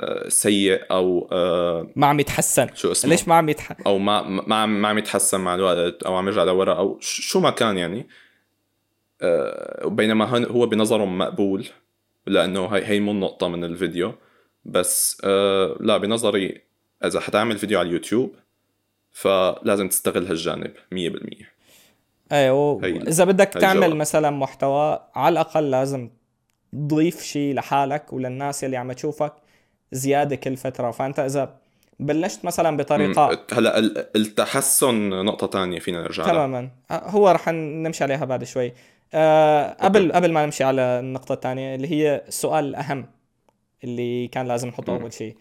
[0.00, 2.68] آه سيء أو آه ما عم يتحسن.
[2.74, 6.14] شو اسمه؟ ليش ما عم يتحسن أو ما ما ما عم يتحسن مع الوقت أو
[6.14, 8.08] عم يرجع لورا أو شو ما كان يعني.
[9.22, 11.66] آه بينما هو بنظرهم مقبول.
[12.26, 14.14] لأنه هي هي مو النقطة من الفيديو.
[14.64, 16.60] بس آه لا بنظري
[17.04, 18.34] إذا حتعمل فيديو على اليوتيوب
[19.12, 21.44] فلازم تستغل هالجانب 100%
[22.32, 23.96] أيوه إذا بدك تعمل الجواب.
[23.96, 26.10] مثلا محتوى على الأقل لازم
[26.72, 29.32] تضيف شيء لحالك وللناس اللي عم تشوفك
[29.92, 30.90] زيادة كل فترة.
[30.90, 31.56] فأنت إذا
[32.00, 33.78] بلشت مثلا بطريقة هلا
[34.16, 36.70] التحسن نقطة تانية فينا نرجع تماما.
[36.90, 38.72] هو رح نمشي عليها بعد شوي.
[39.14, 43.06] أه قبل قبل ما نمشي على النقطة الثانية اللي هي السؤال الأهم
[43.84, 45.36] اللي كان لازم نحطه أول شيء.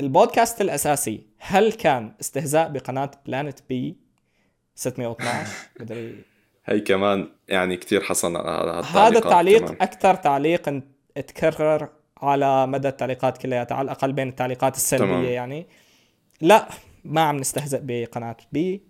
[0.00, 3.96] البودكاست الأساسي هل كان استهزاء بقناة بلانت بي
[4.74, 6.24] 612 مدري.
[6.64, 10.82] هي كمان يعني كثير حصل على هذا التعليق أكثر تعليق
[11.14, 11.88] تكرر
[12.22, 15.24] على مدى التعليقات كلياتها على الأقل بين التعليقات السلبية تمام.
[15.24, 15.66] يعني.
[16.40, 16.68] لا
[17.04, 18.82] ما عم نستهزئ بقناة بي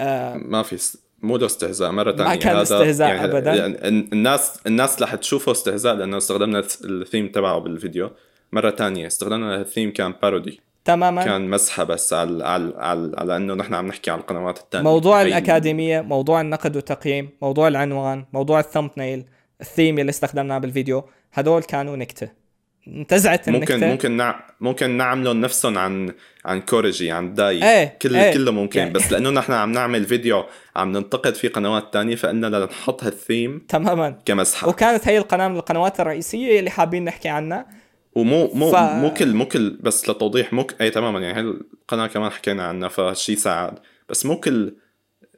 [0.00, 3.54] آه ما في مو ده استهزاء مرة ثانية ما كان استهزاء يعني ابدا.
[3.54, 8.10] يعني الناس الناس رح تشوفه استهزاء لأنه استخدمنا الثيم تبعه بالفيديو.
[8.52, 11.24] مرة ثانية استخدمنا الثيم كان بارودي تماما.
[11.24, 15.22] كان مسحة بس على على على, على إنه نحن عم نحكي عن القنوات الثانية موضوع
[15.22, 19.24] الأكاديمية موضوع النقد والتقييم موضوع العنوان موضوع الثمبنيل
[19.60, 22.39] الثيم اللي استخدمناه بالفيديو هدول كانوا نكتة.
[22.88, 23.90] انتزعت ممكن النكتة.
[23.92, 24.44] ممكن نع...
[24.60, 26.12] ممكن نعملهم نفسهم عن
[26.44, 27.70] عن كوريجي عن داي.
[27.70, 28.34] إيه كل إيه.
[28.34, 28.78] كله ممكن.
[28.80, 28.92] يعني.
[28.94, 30.44] بس لأنه نحن عم نعمل فيديو
[30.76, 34.18] عم ننتقد في قنوات تانية فقلنا بدنا نحط هالثيم تماما.
[34.24, 37.66] كمسحه وكانت هي القناه من القنوات الرئيسية اللي حابين نحكي عنها.
[38.12, 38.76] ومو مو ف...
[38.76, 41.20] مو كل مو كل بس لتوضيح مو اي تماما.
[41.20, 43.78] يعني هي القناه كمان حكينا عنها فهالشيء ساعد.
[44.08, 44.74] بس مو كل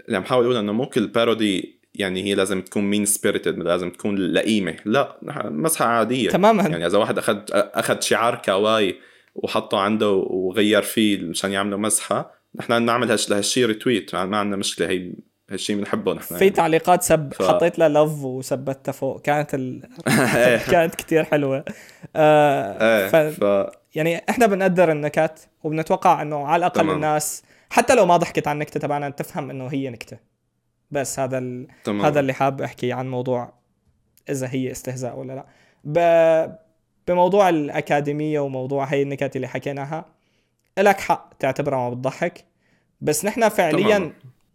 [0.07, 3.91] اللي عم حاول أقول إنه مو كل parody يعني هي لازم تكون mean spirited لازم
[3.91, 4.77] تكون لئيمة.
[4.85, 6.31] لا مزحة عادية.
[6.31, 6.63] تماما.
[6.63, 8.97] يعني إذا واحد أخذ أخذ شعار كاواي
[9.35, 14.89] وحطه عنده وغير فيه مشان يعملوا مزحة نحن نعمل هالشيء retweet ما عندنا مشكلة.
[14.89, 15.13] هي
[15.51, 16.25] هالشيء بنحبه نحن.
[16.25, 16.51] في يعني.
[16.51, 17.43] تعليقات سب ف...
[17.43, 19.23] حطيت له لف وثبتها فوق.
[19.23, 19.83] كانت ال...
[20.73, 21.65] كانت كثير حلوة.
[22.17, 23.17] آه ف...
[23.17, 23.67] ف...
[23.95, 26.97] يعني إحنا بنقدر النكت وبنتوقع إنه على الأقل تمام.
[26.97, 30.32] الناس حتى لو ما ضحكت عن النكتة تبعنا تفهم إنه هي نكتة.
[30.93, 31.67] بس هذا ال...
[31.89, 33.53] هذا اللي حاب أحكي عن موضوع
[34.31, 35.47] إذا هي استهزاء ولا لا.
[35.85, 35.99] ب...
[37.09, 40.05] بموضوع الأكاديمية وموضوع هي النكت اللي حكيناها
[40.79, 42.45] لك حق تعتبرها ما بتضحك
[43.01, 44.13] بس نحن فعليا تمام.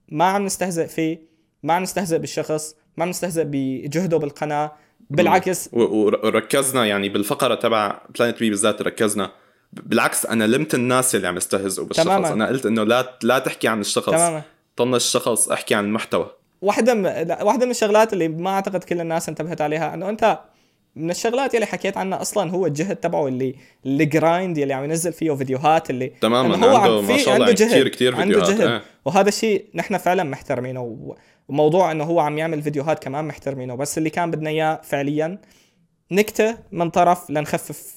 [0.09, 1.21] ما عم نستهزئ فيه
[1.63, 4.71] ما عم نستهزئ بالشخص ما عم نستهزئ بجهده بالقناة
[5.09, 5.69] بالعكس.
[5.73, 9.31] وركزنا يعني بالفقرة تبع بلانت بي بالذات ركزنا.
[9.73, 12.05] بالعكس أنا لمت الناس اللي عم يستهزئوا بالشخص.
[12.05, 12.33] تماما.
[12.33, 14.09] أنا قلت إنه لا لا تحكي عن الشخص.
[14.09, 14.41] تماما.
[14.77, 17.05] طنش الشخص أحكي عن المحتوى واحدة م...
[17.41, 20.39] واحدة من الشغلات اللي ما أعتقد كل الناس انتبهت عليها إنه أنت
[20.95, 23.55] من الشغلات اللي حكيت عنها أصلا هو الجهد تبعه اللي
[23.85, 27.65] اللي جرايند اللي عم ينزل فيه فيديوهات اللي تماما هو عنده ما شاء الله عنده
[27.65, 28.61] جهد كثير كثير عنده جهد.
[28.61, 28.81] آه.
[29.05, 31.15] وهذا الشيء نحن فعلا محترمينه
[31.49, 35.41] وموضوع إنه هو عم يعمل فيديوهات كمان محترمينه بس اللي كان بدنا إياه فعليا
[36.11, 37.95] نكتة من طرف لنخفف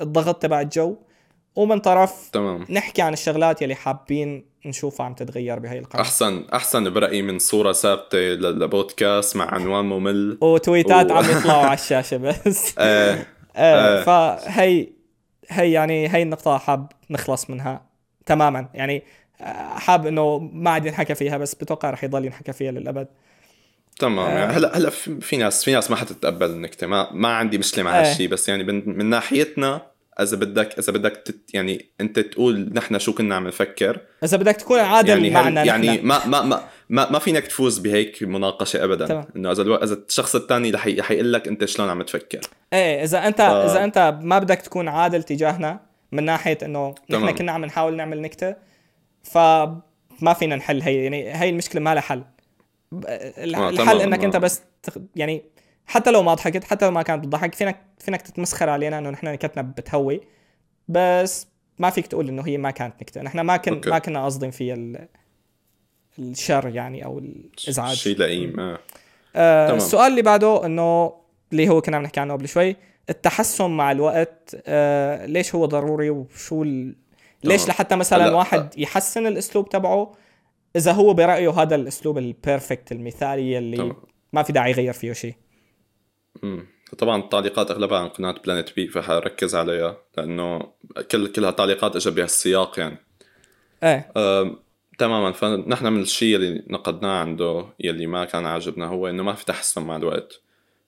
[0.00, 0.96] الضغط تبع الجو.
[1.56, 2.66] ومن طرف تمام.
[2.70, 6.02] نحكي عن الشغلات يلي حابين نشوفها عم تتغير بهي القناة.
[6.02, 10.38] أحسن أحسن برأيي من صورة ثابتة لبودكاست مع عنوان ممل.
[10.40, 12.74] وتويتات و- عم يطلعوا على الشاشة بس.
[12.78, 13.26] آه
[13.56, 14.02] آه آه.
[14.04, 14.88] فهي
[15.48, 17.82] هي يعني هي النقطة حاب نخلص منها
[18.26, 18.68] تماما.
[18.74, 19.02] يعني
[19.40, 23.06] آه، حاب إنه ما عاد ينحكى فيها بس بتوقع رح يضل ينحكى فيها للأبد.
[23.98, 24.18] تمام.
[24.18, 24.28] آه.
[24.38, 24.90] يعني هلا هلا
[25.20, 26.86] في ناس في ناس ما حتتقبل النكتة.
[26.86, 28.00] ما ما عندي مشكلة مع آه.
[28.00, 33.12] هالشيء بس يعني من ناحيتنا إذا بدك إذا بدك تت يعني أنت تقول نحن شو
[33.12, 36.06] كنا عم نفكر إذا بدك تكون عادل يعني معنا يعني نحن.
[36.06, 39.24] ما ما ما ما, ما فينك تفوز بهيك مناقشة ابدا.
[39.36, 39.74] إنه إذا ألو...
[39.74, 42.40] إذا الشخص الثاني رح يقول لك أنت شلون عم تفكر
[42.72, 45.80] إيه إذا انت ف- إذا أنت ما بدك تكون عادل تجاهنا
[46.12, 47.30] من ناحية إنه نحن.
[47.30, 48.54] كنا عم نحاول نعمل نكتة
[49.22, 52.22] فما فينا نحل هي يعني هي المشكلة ما لها حل
[53.06, 54.26] آه، الحل إنك آه.
[54.26, 54.96] انت بس تخ...
[55.16, 55.42] يعني
[55.86, 59.26] حتى لو ما ضحكت حتى لو ما كانت بتضحك فينك فينك تتمسخر علينا إنه نحن
[59.26, 60.20] نكتنا بتهوي
[60.88, 61.46] بس
[61.78, 63.90] ما فيك تقول إنه هي ما كانت نكتة نحن ما كن أوكي.
[63.90, 65.08] ما كنا قاصدين فيها ال...
[66.18, 68.78] الشر يعني أو الإزعاج شيء لئيم آه
[69.36, 69.76] آه تمام.
[69.76, 71.12] السؤال اللي بعده إنه
[71.52, 72.76] اللي هو كنا عم نحكي عنه قبل شوي
[73.10, 76.96] التحسن مع الوقت آه ليش هو ضروري وشو ال...
[77.44, 77.68] ليش تمام.
[77.70, 80.12] لحتى مثلا هلا- واحد يحسن الأسلوب تبعه
[80.76, 83.96] إذا هو برأيه هذا الأسلوب ال perfect المثالي اللي تمام.
[84.32, 85.34] ما في داعي يغير فيه شيء
[86.44, 86.66] امم
[86.98, 90.72] طبعا التعليقات أغلبها عن قناة Planet B فحركز عليها لأنه
[91.10, 92.98] كل كلها تعليقات اجى بهالسياق يعني.
[93.82, 94.12] إيه.
[94.16, 94.56] أم،
[94.98, 95.32] تماما.
[95.32, 99.82] فنحن من الشيء اللي نقدناه عنده يلي ما كان عاجبنا هو إنه ما في تحسن
[99.82, 100.40] مع الوقت.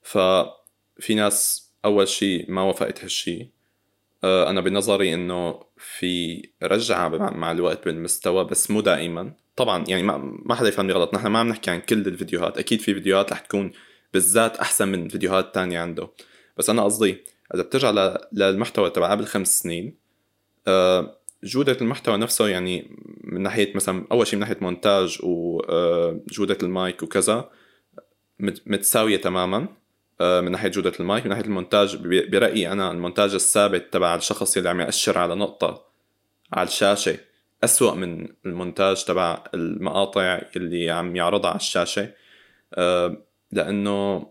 [0.02, 3.48] ففي ناس أول شيء ما وافقت هالشيء.
[4.24, 9.32] أه، أنا بنظري إنه في رجعة مع مع الوقت بالمستوى بس مو دائما.
[9.56, 11.14] طبعا يعني ما ما حدا يفهمني غلط.
[11.14, 12.58] نحن ما عم نحكي عن كل الفيديوهات.
[12.58, 13.72] أكيد في فيديوهات رح تكون
[14.14, 16.08] بالذات أحسن من فيديوهات تانية عنده.
[16.56, 19.96] بس أنا قصدي إذا بترجع للمحتوى تبع قبل خمس سنين
[20.66, 27.02] أه، جودة المحتوى نفسه يعني من ناحية مثلا أول شيء من ناحية مونتاج وجودة المايك
[27.02, 27.50] وكذا
[28.38, 29.68] مت- متساوية تماما
[30.20, 31.96] آه، من ناحية جودة المايك من ناحية المونتاج.
[32.06, 35.84] برأيي أنا المونتاج الثابت تبع الشخص اللي عم يأشر على نقطة
[36.52, 37.18] على الشاشة
[37.64, 42.10] أسوأ من المونتاج تبع المقاطع اللي عم يعرضها على الشاشة.
[43.54, 44.26] لأنه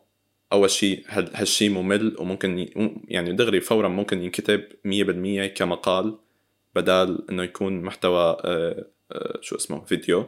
[0.54, 2.68] أول شيء هال- هالشي ممل وممكن
[3.08, 6.18] يعني دغري فورا ممكن ينكتب 100% كمقال
[6.76, 10.26] بدال إنه يكون محتوى آه، آه، شو اسمه فيديو.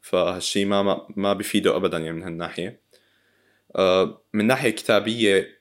[0.00, 2.80] فهالشي ما ما, ما بيفيده ابدا يعني من هالناحية.
[3.76, 5.58] آه، من ناحية كتابية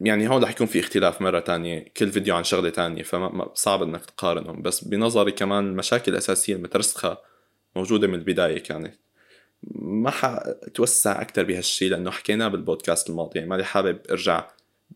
[0.00, 1.84] يعني هون رح يكون في اختلاف مرة تانية.
[1.96, 4.62] كل فيديو عن شغلة تانية فصعب إنك تقارنهم.
[4.62, 7.18] بس بنظري كمان المشاكل الأساسية المترسخة
[7.76, 8.94] موجودة من البداية كانت.
[9.74, 14.48] ما حتوسع أكتر بهالشي لأنه حكيناه بالبودكاست الماضي يعني مالي حابب أرجع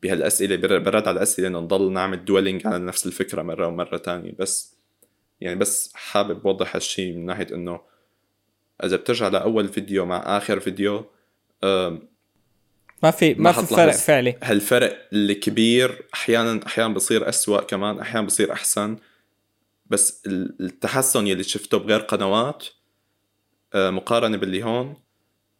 [0.02, 4.32] بهالأسئلة بر- برد على الأسئلة إنه نضل نعمل دويلينج على نفس الفكرة مرة ومرة تانية
[4.38, 4.74] بس
[5.40, 7.80] يعني بس حابب أوضح هالشي من ناحية إنه
[8.84, 11.04] إذا بترجع لأول فيديو مع آخر فيديو
[13.02, 13.66] ما في ما في.
[13.66, 18.96] فرق فعلي هالفرق الكبير أحيانا أحيانا بصير أسوأ كمان أحيانا بصير أحسن
[19.86, 22.64] بس ال- التحسن يلي شفته بغير قنوات
[23.74, 24.96] مقارنة باللي هون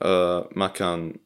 [0.02, 1.16] آه، ما كان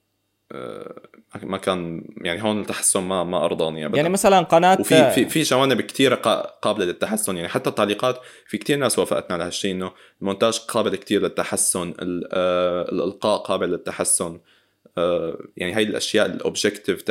[0.53, 1.03] آه،
[1.43, 3.97] ما كان يعني هون التحسن ما ما أرضاني ابدا.
[3.97, 6.15] يعني مثلا قناة وفي في في جوانب كثيرة
[6.63, 7.37] قابلة للتحسن.
[7.37, 12.29] يعني حتى التعليقات في كثير ناس وافقتنا على هالشيء إنه المونتاج قابل كثير للتحسن ال-
[12.33, 14.41] آه، الإلقاء قابل للتحسن.
[14.99, 17.03] آه، يعني هاي الأشياء ال objective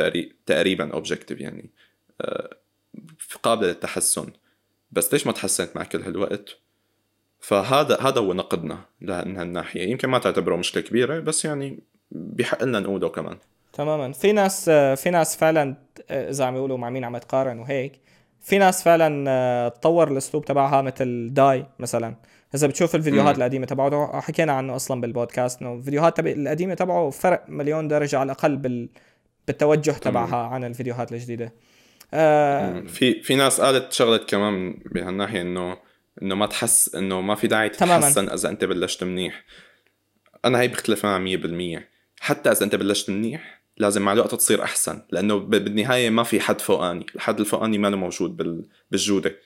[0.46, 1.70] تقريبا objective يعني
[2.20, 2.56] آه،
[3.42, 4.26] قابلة للتحسن.
[4.92, 6.58] بس ليش ما تحسنت مع كل هالوقت؟
[7.40, 11.80] فهذا هذا هو نقدنا لهن هالناحية يمكن ما تعتبره مشكلة كبيرة بس يعني
[12.10, 13.38] بحق لنا نقوله كمان.
[13.72, 14.12] تماما.
[14.12, 15.76] في ناس في ناس فعلا
[16.10, 18.00] اذا عم يقولوا مع مين عم تقارن وهيك
[18.40, 22.14] في ناس فعلا آه، تطور الأسلوب تبعها مثل داي مثلا.
[22.54, 23.42] إذا بتشوف الفيديوهات مم.
[23.42, 28.26] القديمة تبعه حكينا عنه أصلا بالبودكاست إنه الفيديوهات تبع القديمة تبعه فرق مليون درجة على
[28.26, 28.88] الأقل بال
[29.46, 31.52] بالتوجه تبعها عن الفيديوهات الجديدة.
[32.14, 35.76] آه في في ناس قالت شغله كمان بهالناحية إنه
[36.22, 38.00] إنه ما تحس إنه ما في داعي تماماً.
[38.00, 39.44] تتحسن إذا أنت بلشت منيح.
[40.44, 41.88] أنا هي بختلف معها 100%
[42.20, 45.02] حتى إذا أنت بلشت منيح لازم مع الوقت تصير أحسن.
[45.10, 47.06] لأنه بالنهاية ما في حد فوقاني.
[47.14, 49.36] الحد الفوقاني ما له موجود بال- بالجودة.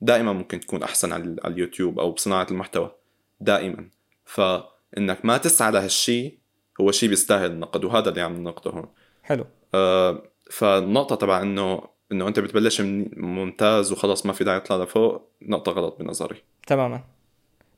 [0.00, 2.94] دائما ممكن تكون أحسن على اليوتيوب أو بصناعة المحتوى.
[3.40, 3.88] دائما.
[4.24, 6.38] فإنك ما تسعى لهالشيء
[6.80, 8.88] هو شيء بيستاهل النقد وهذا اللي عم ننقده هون.
[9.22, 9.46] حلو.
[9.74, 15.28] آه، فالنقطة تبع إنه إنه أنت بتبلش من ممتاز وخلص ما في داعي تطلع لفوق
[15.42, 16.42] نقطة غلط بنظري.
[16.66, 17.00] تماما.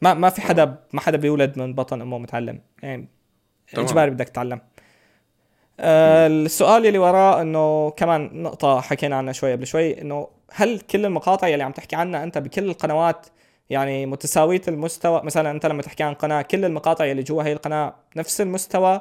[0.02, 2.60] ما ما في حدا ما حدا بيولد من بطن أمه متعلم.
[2.82, 3.08] يعني.
[3.74, 4.60] إجباري بدك تتعلم.
[5.80, 11.04] آه السؤال اللي وراه إنه كمان نقطة حكينا عنها شوي قبل شوي إنه هل كل
[11.04, 13.26] المقاطع اللي عم تحكي عنها أنت بكل القنوات
[13.70, 17.94] يعني متساوية المستوى؟ مثلا أنت لما تحكي عن قناة كل المقاطع اللي جوا هي القناة
[18.16, 19.00] نفس المستوى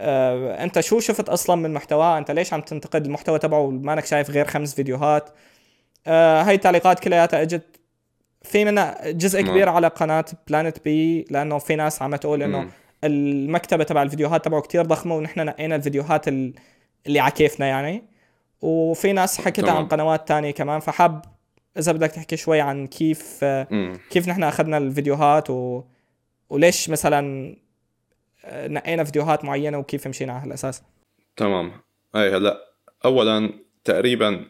[0.00, 4.30] آه أنت شو شفت أصلا من محتواها أنت ليش عم تنتقد المحتوى تبعه مانك شايف
[4.30, 5.30] غير خمس فيديوهات؟
[6.06, 7.80] آه هاي التعليقات كلياتها اجت
[8.42, 12.68] في منها جزء كبير على قناة Planet B لأنه في ناس عم تقول إنه
[13.04, 18.04] المكتبة تبع الفيديوهات تبعه كتير ضخمة ونحن نقينا الفيديوهات اللي على كيفنا يعني.
[18.62, 21.24] وفي ناس حكت عن قنوات تانية كمان فحاب
[21.78, 23.98] إذا بدك تحكي شوي عن كيف مم.
[24.10, 25.82] كيف نحن أخذنا الفيديوهات و...
[26.50, 27.56] وليش مثلا
[28.46, 30.82] نقينا فيديوهات معينة وكيف مشينا على هالأساس.
[31.36, 31.72] تمام.
[32.16, 32.70] أي هلأ
[33.04, 33.50] اولا
[33.84, 34.44] تقريبا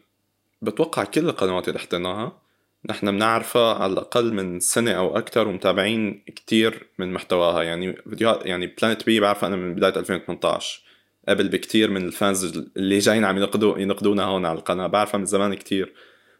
[0.62, 2.42] بتوقع كل القنوات اللي حطيناها
[2.88, 7.62] نحن بنعرفها على الأقل من سنة أو أكثر ومتابعين كتير من محتواها.
[7.62, 10.82] يعني فيديوهات يعني Planet B بعرفها أنا من بداية 2018
[11.28, 12.44] قبل بكتير من ال fans
[12.76, 14.86] اللي جايين عم ينقدوا ينقدونا هون على القناة.
[14.86, 15.94] بعرفها من زمان كتير.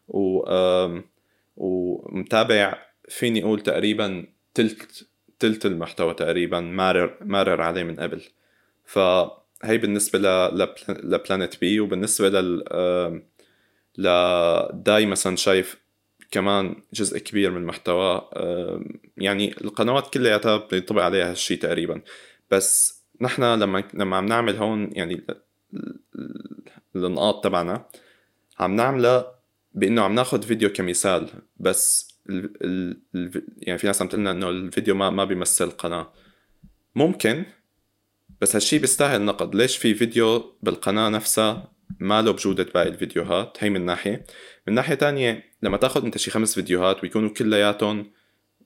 [0.09, 0.43] و
[1.57, 2.79] ومتابع
[3.09, 5.10] فيني أقول تقريبا تلت
[5.41, 8.23] تلت المحتوى تقريبا مارر مارر عليه من قبل.
[8.85, 13.23] فهي بالنسبة ل لبلانت بي وبالنسبة لل
[13.99, 15.81] لداي مثلا شايف
[16.31, 18.31] كمان جزء كبير من محتوى
[19.17, 22.03] يعني القنوات كلياتها بينطبق عليها هالشيء تقريبا.
[22.51, 25.25] بس نحن لما لما عم نعمل هون يعني
[26.97, 27.87] النقاط تبعنا
[28.59, 29.35] عم نعملها
[29.75, 31.29] بإنه عم ناخذ فيديو كمثال.
[31.57, 36.13] بس ال ال يعني في ناس عم تقول إنه الفيديو ما ما بيمثل القناه
[36.95, 37.45] ممكن
[38.41, 39.55] بس هالشي بيستاهل نقد.
[39.55, 44.25] ليش في فيديو بالقناة نفسها ما له بجودة باقي الفيديوهات؟ هي من ناحية.
[44.69, 48.11] من ناحية تانية لما تاخذ أنت شي خمس فيديوهات ويكونوا كلياتهم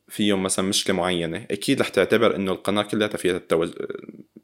[0.09, 3.71] فيهم مثلا مشكلة معينة أكيد رح تعتبر إنه القناة كلياتها فيها التوج...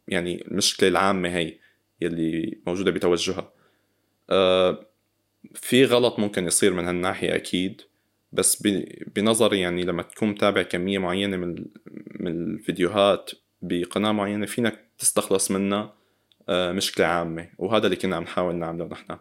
[0.08, 1.58] يعني المشكلة العامة هي
[2.00, 3.52] يلي موجودة بتوجهها.
[4.30, 4.86] أه
[5.54, 7.82] في غلط ممكن يصير من هالناحية أكيد.
[8.32, 8.62] بس
[9.16, 11.64] بنظري يعني لما تكون متابع كمية معينة من
[12.20, 13.30] من الفيديوهات
[13.62, 15.94] بقناة معينة فينك تستخلص منها
[16.48, 17.48] آه، مشكلة عامة.
[17.58, 19.18] وهذا اللي كنا عم نحاول نعمله نحن.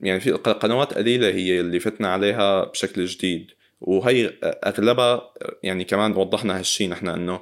[0.00, 3.50] يعني في قنوات قليلة هي اللي فتنا عليها بشكل جديد.
[3.80, 5.32] وهي أغلبها
[5.62, 7.40] يعني كمان وضحنا هالشي نحن إنه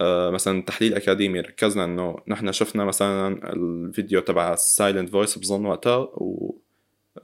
[0.00, 5.96] آه، مثلا تحليل أكاديمي ركزنا إنه نحن شفنا مثلا الفيديو تبع Silent Voice بظن وقتها
[5.96, 6.58] و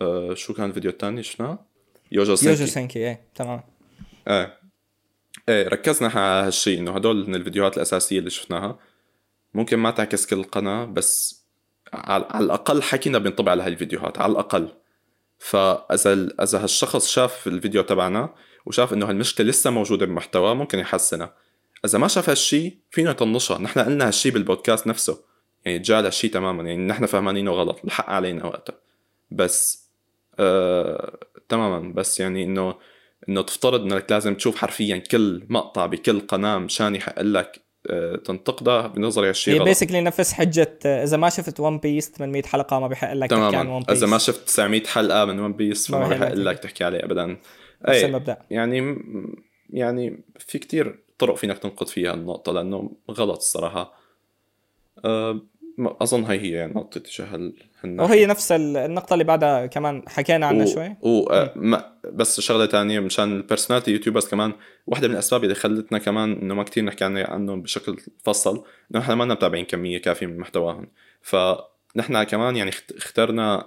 [0.00, 1.66] آه، شو كان الفيديو الثاني شفناه؟
[2.12, 3.62] Youjo Senki Youjo Senki إيه تمام.
[4.28, 4.58] إيه.
[5.48, 8.78] إيه ركزنا على هالشيء إنه هدول من الفيديوهات الأساسية اللي شفناها.
[9.54, 11.42] ممكن ما تعكس كل القناه بس
[11.92, 14.68] على الأقل حكينا بينطبع على هاي الفيديوهات على الأقل.
[15.38, 18.34] فإذا إذا هالشخص شاف الفيديو تبعنا
[18.66, 21.34] وشاف إنه هالمشكلة لسه موجودة بمحتوى ممكن يحسنها.
[21.84, 25.20] إذا ما شاف هالشيء فيه يطنشها نحن قلنا هالشيء بالبودكاست نفسه.
[25.64, 28.78] يعني تجاهل هالشيء تماما يعني نحن فهمانينه غلط الحق علينا وقتها.
[29.30, 29.88] بس
[30.38, 31.18] آه...
[31.48, 31.92] تماما.
[31.92, 32.74] بس يعني إنه
[33.28, 37.66] إنه تفترض إنك لازم تشوف حرفيا كل مقطع بكل قناة مشان يحق لك
[38.24, 42.88] تنتقده بنظري هالشيء هي basically نفس حجة إذا ما شفت One Piece 800 حلقة ما
[42.88, 46.08] بيحق لك تحكي عن One Piece إذا ما شفت 900 حلقة من One Piece فما
[46.08, 47.26] بيحق لك تحكي عليه ابدا.
[47.88, 48.38] نفس المبدأ.
[48.50, 48.98] يعني
[49.70, 53.94] يعني في كتير طرق فينك تنقد فيها النقطة لأنه غلط الصراحة.
[55.04, 55.40] أه
[55.78, 57.52] أظن هي هي يعني نقطه تجاه
[57.84, 60.68] وهي نفس النقطة اللي بعدها كمان حكينا عنها و...
[60.68, 60.96] شوي.
[61.02, 61.46] و...
[61.56, 64.52] ما بس شغلة تانية مشان ال personality YouTubers كمان
[64.86, 69.14] واحدة من الأسباب اللي خلتنا كمان إنه ما كتير نحكي عنهم بشكل مفصل إنه إحنا
[69.14, 70.88] ما متابعين كمية كافية من محتواهم.
[71.22, 73.66] فنحن كمان يعني اخترنا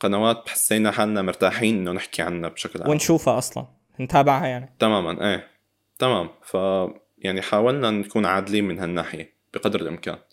[0.00, 2.90] قنوات حسينا حالنا مرتاحين إنه نحكي عنها بشكل عام.
[2.90, 3.66] ونشوفها أصلا
[4.00, 4.74] نتابعها يعني.
[4.78, 5.46] تماما إيه
[5.98, 6.28] تمام.
[6.42, 6.56] ف
[7.18, 10.14] يعني حاولنا نكون عادلين من هالناحية بقدر الإمكان.
[10.14, 10.27] آه،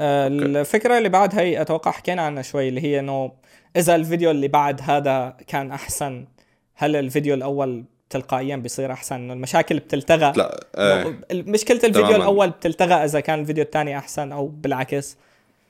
[0.00, 3.32] الفكرة اللي بعد هي أتوقع حكينا عنها شوي اللي هي إنه
[3.76, 6.26] إذا الفيديو اللي بعد هذا كان أحسن
[6.74, 12.16] هل الفيديو الأول تلقائيا بيصير أحسن؟ إنه المشاكل بتلتغى؟ لا آه مشكلة الفيديو تماماً.
[12.16, 15.16] الأول بتلتغى إذا كان الفيديو الثاني أحسن أو بالعكس.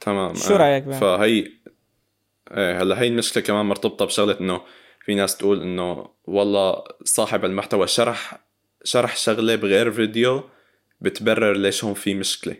[0.00, 0.34] تمام.
[0.34, 1.46] شو رأيك بها؟ فهي
[2.50, 4.60] إيه هلأ هي المشكلة كمان مرتبطة بشغلة إنه
[5.04, 8.38] في ناس تقول إنه والله صاحب المحتوى شرح
[8.84, 10.42] شرح شغلة بغير فيديو
[11.00, 12.56] بتبرر ليش هون في مشكلة.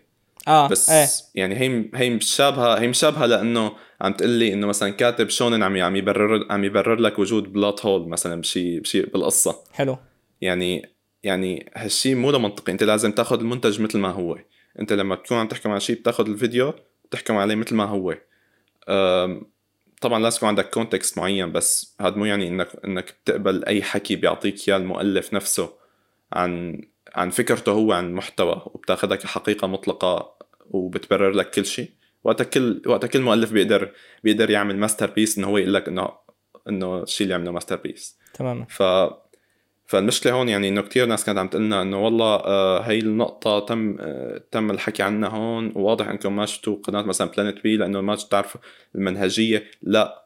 [0.49, 1.09] آه بس إيه.
[1.34, 5.76] يعني هي هي مشابهة هي مشابهة لأنه عم تقول لي إنه مثلا كاتب شونن عم
[5.76, 9.57] عم يبرر عم يبرر لك وجود بلات هول مثلا بشي بشي بالقصة.
[9.72, 9.99] حلو.
[10.41, 10.88] يعني
[11.22, 14.38] يعني هالشيء مو منطقي أنت لازم تأخذ المنتج مثل ما هو.
[14.80, 16.74] أنت لما تكون عم تحكم على شيء بتأخذ الفيديو
[17.05, 18.16] بتحكم عليه مثل ما هو.
[20.01, 24.16] طبعا لازم يكون عندك context معين بس هذا مو يعني إنك إنك بتقبل أي حكي
[24.16, 25.72] بيعطيك إياه المؤلف نفسه
[26.32, 26.82] عن
[27.14, 30.36] عن فكرته هو عن المحتوى وبتاخذها كحقيقه مطلقة
[30.70, 31.90] وبتبرر لك كل شيء.
[32.24, 33.92] وقتها كل وقتها كل مؤلف بيقدر
[34.24, 36.08] بيقدر يعمل masterpiece إنه هو يقول لك إنه
[36.68, 38.66] إنه الشيء اللي عمله masterpiece تماما.
[38.68, 38.82] ف
[39.86, 43.96] فالمشكلة هون يعني إنه كثير ناس كانت عم تقلنا إنه والله آه هي النقطة تم
[44.00, 48.14] آه تم الحكي عنها هون وواضح إنكم ما شفتوا قناة مثلا Planet B لأنه ما
[48.16, 48.61] تعرفوا
[48.94, 49.64] المنهجية.
[49.82, 50.19] لا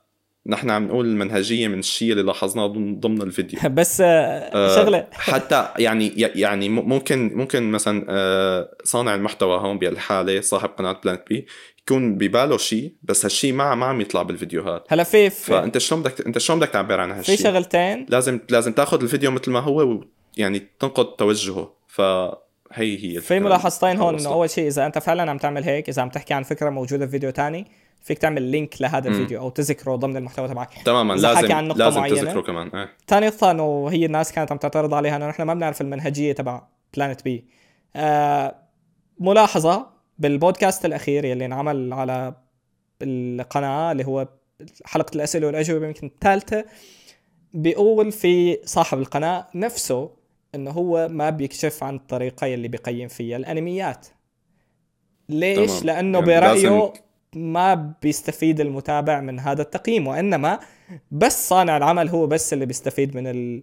[0.46, 2.66] نحن عم نقول المنهجية من الشيء اللي لاحظناه
[3.00, 3.60] ضمن الفيديو.
[3.78, 5.06] بس آه شغلة.
[5.12, 11.46] حتى يعني يعني ممكن ممكن مثلا آه صانع المحتوى هون بهالحالة صاحب قناة Planet B
[11.82, 16.26] يكون بباله شيء بس هالشيء ما ما عم يطلع بالفيديوهات هلا في, فأنت شلون بدك
[16.26, 18.06] أنت شلون بدك تعبر عن هالشيء؟ في شغلتين.
[18.08, 20.00] لازم لازم تاخذ الفيديو مثل ما هو
[20.38, 21.74] ويعني تنقد توجهه.
[21.88, 22.36] فهي
[23.04, 26.08] هي في ملاحظتين هون إنه أول شيء إذا أنت فعلا عم تعمل هيك إذا عم
[26.08, 27.66] تحكي عن فكرة موجودة في فيديو تاني
[28.04, 32.00] فيك تعمل link لهذا الفيديو أو تذكره ضمن المحتوى تبعك تماما لازم عن نقطة لازم
[32.00, 32.16] معينة.
[32.16, 32.88] تذكره كمان آه.
[33.06, 36.62] ثاني نقطة إنه هي الناس كانت عم تعترض عليها إنه نحن ما بنعرف المنهجية تبع
[36.94, 37.44] Planet B
[37.96, 38.54] آه
[39.20, 39.86] ملاحظة
[40.18, 42.34] بالبودكاست الأخير يلي انعمل على
[43.02, 44.28] القناة اللي هو
[44.84, 46.64] حلقة الأسئلة والأجوبة يمكن الثالثة
[47.54, 50.10] بيقول في صاحب القناة نفسه
[50.54, 54.06] إنه هو ما بيكشف عن الطريقة يلي بيقيم فيها الأنميات
[55.28, 55.84] ليش تمام.
[55.84, 56.88] لأنه يعني لازم...
[57.36, 60.60] ما بيستفيد المتابع من هذا التقييم وإنما
[61.10, 63.62] بس صانع العمل هو بس اللي بيستفيد من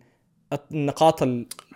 [0.72, 1.24] النقاط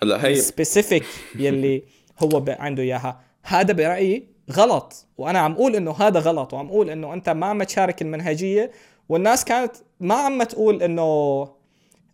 [0.04, 1.06] السبيسيفيك
[1.40, 1.84] يلي
[2.20, 3.22] هو عنده إياها.
[3.44, 7.64] هذا برأيي غلط وأنا عم أقول إنه هذا غلط وعم أقول إنه أنت ما عم
[7.64, 8.72] تشارك المنهجية
[9.10, 11.02] والناس كانت ما عم تقول إنه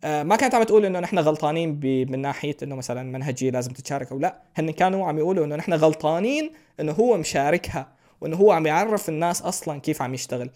[0.03, 1.79] آه، ما كانت عم تقول إنه نحن غلطانين
[2.11, 4.41] من ناحية إنه مثلا منهجية لازم تتشارك أو لا.
[4.55, 7.87] هن كانوا عم يقولوا إنه نحن غلطانين إنه هو مشاركها.
[8.21, 10.49] وإنه هو عم يعرف الناس أصلا كيف عم يشتغل.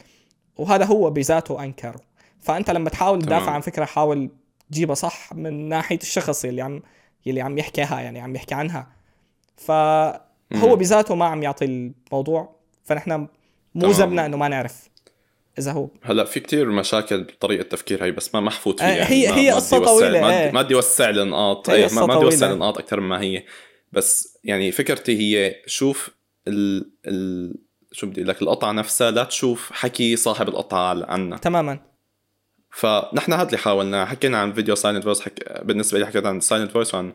[0.58, 2.02] وهذا هو بذاته أنكره.
[2.40, 4.30] فأنت لما تحاول تدافع عن فكرة حاول
[4.72, 6.82] تجيبها صح من ناحية الشخص اللي عم
[7.28, 8.88] اللي عم يحكيها يعني عم يحكي عنها.
[9.58, 9.72] ف
[10.54, 12.56] هو بذاته ما عم يعطي الموضوع.
[12.84, 13.28] فنحن
[13.76, 14.90] مو ذنبنا إنه ما نعرف
[15.60, 18.88] إذا هو هلأ في كتير مشاكل بطريقة التفكير هي بس ما محفوظ فيها.
[18.88, 22.52] آه يعني هي هي قصة طويلة ما, ما بدي اوسع النقاط هي ما بدي اوسع
[22.52, 23.44] النقاط أكثر مما هي.
[23.92, 26.15] بس يعني فكرتي هي شوف
[26.48, 27.56] ال ال
[27.92, 31.80] شو بدي لك القطعة نفسها لا تشوف حكي صاحب القطعة عنا تماما.
[32.72, 35.62] فنحن هذا اللي حاولنا حكينا عن فيديو Silent Voice حك...
[35.66, 37.14] بالنسبة لي حكيت عن Silent Voice وعن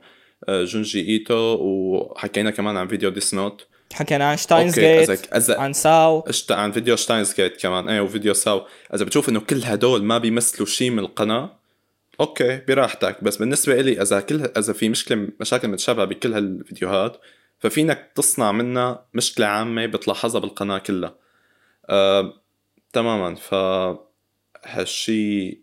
[0.49, 5.59] جونجي إيتو وحكينا كمان عن فيديو Death Note حكينا عن Steins;Gate أزا...
[5.59, 6.53] عن SAO اشت...
[6.53, 7.89] عن فيديو Steins;Gate كمان.
[7.89, 11.57] إيه وفيديو SAO إذا بتشوف إنه كل هدول ما بيمثلوا شيء من القناة
[12.21, 13.25] أوكي براحتك.
[13.25, 17.17] بس بالنسبة لي إذا كل إذا في مشكلة مشاكل متشابهة بكل هالفيديوهات
[17.61, 21.15] ففينك تصنع منها مشكلة عامة بتلاحظها بالقناة كلها.
[21.91, 22.33] آه...
[22.93, 23.35] تماما.
[23.35, 23.55] ف
[24.65, 25.61] هالشي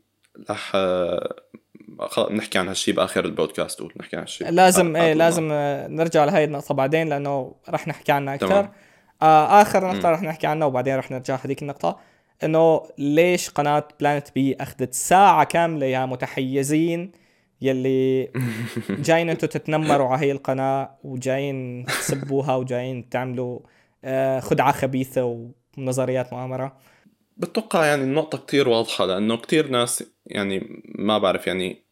[0.50, 0.76] رح
[2.32, 5.48] نحكي عن هالشيء بآخر البودكاست نحكي عن هالشيء لازم إيه لازم
[5.90, 8.70] نرجع لهي النقطة بعدين لأنه رح نحكي عنها أكثر.
[9.22, 12.00] آه آخر نقطة رح نحكي عنها وبعدين رح نرجع هذيك النقطة.
[12.44, 17.12] إنه ليش قناة بلانت بي أخذت ساعة كاملة يا متحيزين
[17.62, 18.32] يلي
[19.08, 23.60] جايين أنتم تتنمروا على هي القناة وجايين تسبوها وجايين تعملوا
[24.04, 25.48] آه خدعة خبيثة
[25.78, 26.78] ونظريات مؤامرة.
[27.38, 31.84] بتوقع يعني النقطة كتير واضحة لأنه كتير ناس يعني ما بعرف يعني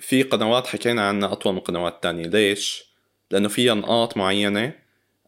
[0.00, 2.26] في قنوات حكينا عنها أطول من قنوات تانية.
[2.26, 2.88] ليش؟
[3.30, 4.72] لأنه فيها نقاط معينة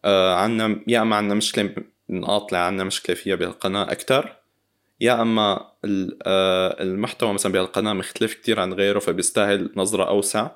[0.04, 1.74] آه عنا يا أما عنا مشكلة
[2.10, 4.39] نقاط اللي عنا مشكلة فيها بالقناة أكتر.
[5.00, 5.70] يا أما
[6.22, 10.50] آه المحتوى مثلا بهالقناة مختلف كتير عن غيره فبيستاهل نظرة أوسع.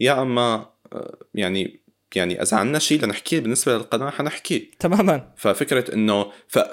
[0.00, 1.80] يا أما آه يعني
[2.14, 4.70] يعني إذا عنا شيء لنحكيه بالنسبة للقناة حنحكيه.
[4.78, 5.32] تماما.
[5.36, 6.32] ففكرة إنه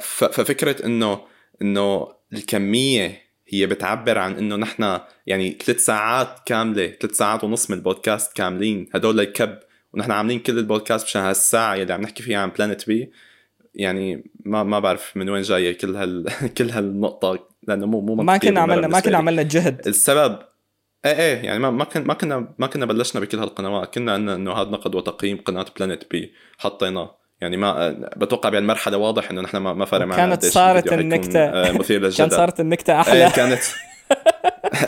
[0.09, 1.22] ففكرة إنه
[1.61, 7.78] إنه الكمية هي بتعبر عن إنه نحن يعني ثلاث ساعات كاملة ثلاث ساعات ونص من
[7.78, 8.89] البودكاست كاملين.
[8.93, 9.59] هدول الكب
[9.93, 13.11] ونحن عاملين كل البودكاست مشان هالساعة اللي عم نحكي فيها عن Planet B
[13.78, 16.25] يعني ما ما بعرف من وين جاية كل هال
[16.57, 19.88] كل هالنقطة لأنه مو مو ما كنا عملنا ما كنا عملنا جهد.
[19.88, 20.39] السبب
[21.05, 23.93] إيه إيه يعني ما ما كنا ما كنا ما كنا بلشنا بكل هالقنوات.
[23.93, 27.17] كنا قلنا إنه هذا نقد وتقييم قناة Planet B حطيناه.
[27.41, 32.01] يعني ما بتوقع بهالمرحلة واضح إنه نحن ما فرق معنا كانت صارت النكته آه، مثير
[32.03, 32.17] للجدل.
[32.17, 33.13] كانت صارت النكتة أحلى.
[33.25, 33.59] إيه كانت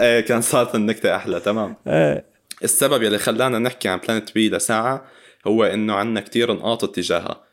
[0.01, 1.75] إيه كانت صارت النكتة أحلى تمام.
[1.87, 2.25] إيه.
[2.63, 5.05] السبب يلي خلانا نحكي عن بلانت بي لساعة
[5.47, 7.29] هو إنه عندنا كتير نقاط اتجاهها.
[7.31, 7.48] آه،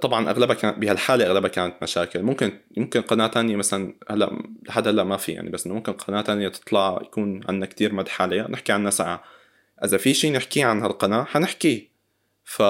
[0.00, 2.22] طبعا أغلبها كانت بهالحالة أغلبها كانت مشاكل.
[2.22, 6.20] ممكن يمكن قناة تانية مثلا هلا لحد هلا ما في يعني بس إنه ممكن قناة
[6.20, 8.48] تانية تطلع يكون عندنا كتير مدح عليها.
[8.50, 9.22] نحكي عنها ساعة.
[9.84, 11.92] إذا في شيء نحكيه عن هالقناة حنحكيه.
[12.44, 12.62] ف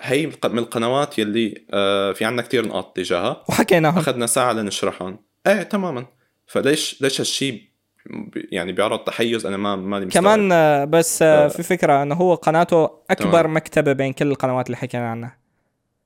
[0.00, 3.44] هي من القنوات يلي آه، في عنا كتير نقاط تجاهها.
[3.48, 5.18] وحكيناها أخذنا ساعة لنشرحهم.
[5.46, 6.06] إيه تماما.
[6.46, 7.62] فليش ليش هالشيء
[8.34, 10.24] يعني بيعرض تحيز؟ أنا ما مستوعب.
[10.24, 11.22] كمان آه، بس.
[11.22, 13.56] آه، في فكرة إنه هو قناته أكبر تمام.
[13.56, 15.43] مكتبة بين كل القنوات اللي حكينا عنها.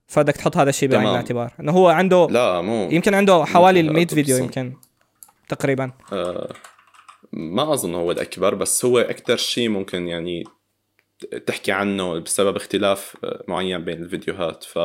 [0.08, 1.08] فبدك تحط هذا الشيء بعين.
[1.08, 4.36] الاعتبار إنه هو عنده لا مو يمكن عنده حوالي ال 100 لا فيديو.
[4.36, 4.72] يمكن
[5.48, 6.52] تقريبا آه
[7.32, 10.44] ما أظن هو الأكبر بس هو أكثر شيء ممكن يعني
[11.46, 14.78] تحكي عنه بسبب اختلاف آه، معين بين الفيديوهات ف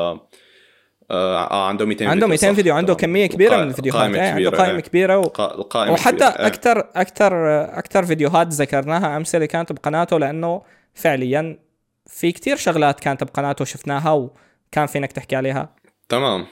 [1.11, 2.93] آه عنده 200 عنده 200 صح، فيديو عنده.
[2.95, 4.81] كمية كبيرة من الفيديوهات قائمة إيه، عنده كبيرة، قائمة إيه.
[4.81, 5.23] كبيرة و...
[5.23, 6.47] القا- القائمة وحتى كبيرة، إيه.
[6.47, 10.61] أكثر أكثر أكثر فيديوهات ذكرناها أمثلة كانت بقناته لأنه
[10.93, 11.59] فعليا
[12.07, 14.29] في كتير شغلات كانت بقناته شفناها
[14.73, 15.75] وكان فينك تحكي عليها؟
[16.09, 16.45] تمام.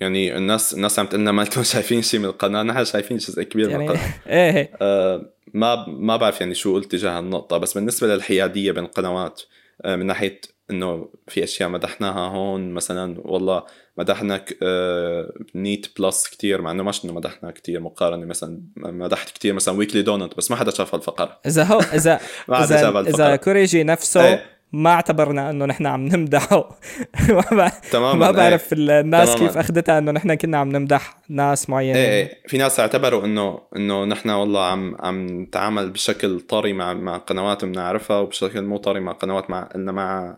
[0.00, 3.42] يعني الناس الناس عم تقول لنا ما لكم شايفين شيء من القناة نحن شايفين جزء
[3.42, 4.14] كبير من يعني القناة.
[4.26, 4.70] إيه.
[4.80, 9.42] آه، ما ما بعرف يعني شو قلت تجاه النقطة بس بالنسبة للحيادية بين القنوات
[9.84, 10.40] آه، من ناحية
[10.70, 13.62] إنه في أشياء مدحناها هون مثلا والله
[13.98, 19.52] مدحنا آه، نيت بلس كتير مع إنه مش انه مدحنا كتير مقارنة مثلا مدحت كتير
[19.52, 22.96] مثلا ويكلي دونت بس ما حدا شاف هالفقرة إذا هو إذا ما حدا إذا شاف
[22.96, 24.55] إذا كوريجي نفسه إيه.
[24.72, 26.78] ما اعتبرنا انه نحن عم نمدحه.
[27.52, 28.32] ما تماما ما إيه.
[28.32, 29.46] بعرف الناس تماماً.
[29.48, 32.42] كيف أخذتها انه نحن كنا عم نمدح ناس معينين إيه إيه.
[32.48, 37.64] في ناس اعتبروا إنه إنه نحن والله عم عم نتعامل بشكل طري مع مع قنوات
[37.64, 40.36] بنعرفها وبشكل مو طري مع قنوات مع إنه مع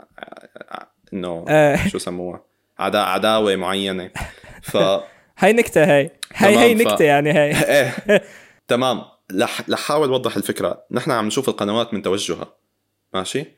[1.12, 1.88] إنه إيه.
[1.88, 2.44] شو سموها
[2.78, 4.10] عدا عداوة معينة.
[4.62, 4.76] ف
[5.40, 8.22] هاي نكتة هي هاي تمام، هي ف- نكتة يعني هي إيه.
[8.68, 9.00] تمام.
[9.30, 10.84] لح لحاول أوضح الفكرة.
[10.90, 12.54] نحن عم نشوف القنوات من توجهها.
[13.14, 13.57] ماشي؟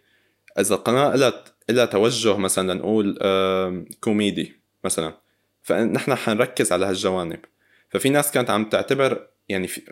[0.59, 4.53] إذا القناة لها لها توجه مثلا نقول آم، كوميدي
[4.85, 5.15] مثلا
[5.63, 7.41] فنحن حنركز على هالجوانب.
[7.89, 9.83] ففي ناس كانت عم تعتبر يعني في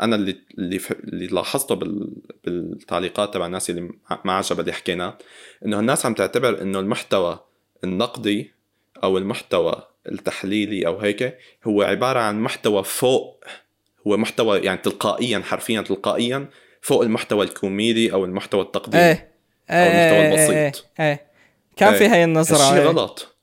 [0.00, 2.12] أنا اللي اللي اللي لاحظته بال
[2.44, 5.18] بالتعليقات تبع الناس اللي ما- ما عجبها اللي حكيناه
[5.64, 7.40] إنه الناس عم تعتبر إنه المحتوى
[7.84, 8.52] النقدي
[9.04, 13.44] أو المحتوى التحليلي أو هيك هو عبارة عن محتوى فوق
[14.06, 16.48] هو محتوى يعني تلقائيا حرفيا تلقائيا
[16.80, 19.04] فوق المحتوى الكوميدي أو المحتوى التقديمي.
[19.04, 19.35] إيه.
[19.70, 20.86] المحتوى إيه، إيه، البسيط.
[21.00, 21.26] إيه إيه
[21.76, 22.12] كان في إيه.
[22.12, 22.86] هاي النظرة هالشي إيه.
[22.86, 23.36] غلط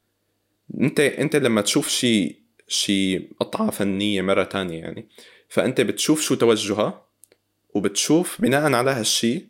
[0.81, 5.07] أنت أنت لما تشوف شيء شيء قطعة فنية مرة تانية يعني
[5.49, 7.05] فأنت بتشوف شو توجهها
[7.73, 9.47] وبتشوف بناء على هالشيء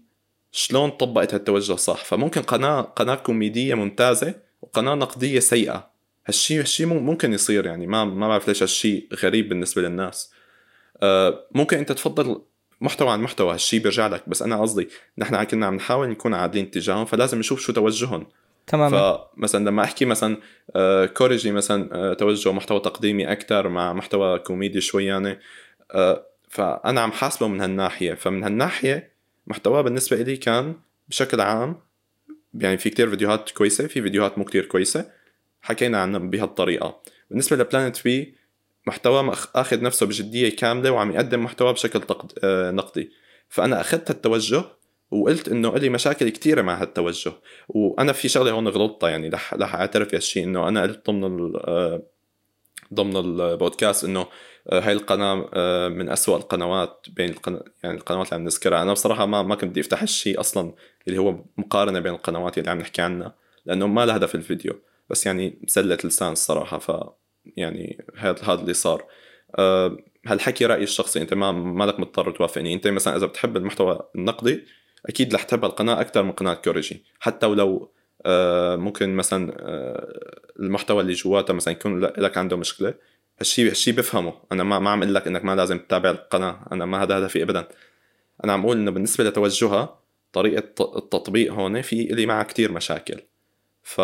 [0.51, 5.89] شلون طبقت هالتوجه صح فممكن قناة قناة كوميدية ممتازة وقناة نقدية سيئة
[6.25, 10.31] هالشيء هالشيء مم- ممكن يصير يعني ما ما بعرف ليش هالشيء غريب بالنسبة للناس
[11.01, 12.41] آه، ممكن أنت تفضل
[12.83, 14.29] محتوى عن محتوى هالشيء بيرجع لك.
[14.29, 18.27] بس أنا قصدي نحن كنا عم نحاول نكون عادلين تجاههم فلازم نشوف شو توجههم.
[18.67, 19.19] تماما.
[19.37, 20.37] فمثلا لما أحكي مثلا
[20.75, 25.39] آه، كوريجي مثلا آه، توجه محتوى تقديمي أكثر مع محتوى كوميدي شوي يعني
[25.91, 28.13] آه، فأنا عم حاسبه من هالناحية.
[28.13, 29.11] فمن هالناحية
[29.47, 30.75] محتواه بالنسبة لي كان
[31.09, 31.75] بشكل عام
[32.53, 35.11] يعني في كتير فيديوهات كويسة في فيديوهات مو كتير كويسة
[35.61, 37.01] حكينا عنها بهالطريقة.
[37.29, 38.35] بالنسبة لبلانت بي
[38.87, 42.31] محتوى آخذ نفسه بجدية كاملة وعم يقدم محتوى بشكل تقد...
[42.43, 43.11] آه، نقدي.
[43.49, 44.63] فأنا أخذت التوجه
[45.11, 47.33] وقلت إنه لي مشاكل كثيره مع هالتوجه.
[47.69, 51.53] وأنا في شغلة هون غلطتها يعني رح رح أعترف بهالشيء إنه أنا قلت ضمن ال...
[51.55, 52.03] آه،
[52.93, 54.27] ضمن البودكاست إنه
[54.69, 55.35] آه، هاي القناة
[55.89, 57.63] من أسوأ القنوات بين القنا...
[57.83, 58.81] يعني القنوات اللي عم نذكرها.
[58.81, 60.73] أنا بصراحة ما ما كنت بدي أفتح الشيء أصلا
[61.07, 64.73] اللي هو مقارنة بين القنوات اللي عم نحكي عنها لأنه ما لها هدف الفيديو.
[65.09, 66.91] بس يعني سله لسان الصراحة ف
[67.45, 69.05] يعني هذا هذا اللي صار.
[69.55, 72.73] أه هالحكي رأيي الشخصي أنت ما مالك مضطر توافقني.
[72.73, 74.63] أنت مثلا إذا بتحب المحتوى النقدي
[75.05, 77.03] أكيد رح تحب القناة أكثر من قناة كوريجي.
[77.19, 77.91] حتى ولو
[78.25, 82.93] آه ممكن مثلا آه المحتوى اللي جواتها مثلا يكون لك عنده مشكلة
[83.39, 84.33] هالشيء هالشيء بفهمه.
[84.51, 86.67] أنا ما ما عم أقول لك إنك ما لازم تتابع القناة.
[86.71, 87.67] أنا ما هذا هدفي ابدا.
[88.43, 89.99] أنا عم أقول إنه بالنسبة لتوجهها
[90.33, 93.21] طريقة التطبيق هون في لي معها كتير مشاكل.
[93.83, 94.01] ف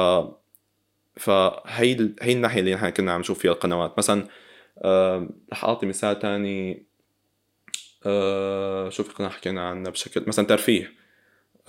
[1.20, 3.97] فهي هي الناحية اللي نحن كنا عم نشوف فيها القنوات.
[3.97, 4.28] مثلا
[4.78, 6.86] آه رح أعطي مثال تاني.
[8.05, 10.91] آه شو في قناه حكينا عنها بشكل مثلا ترفيه.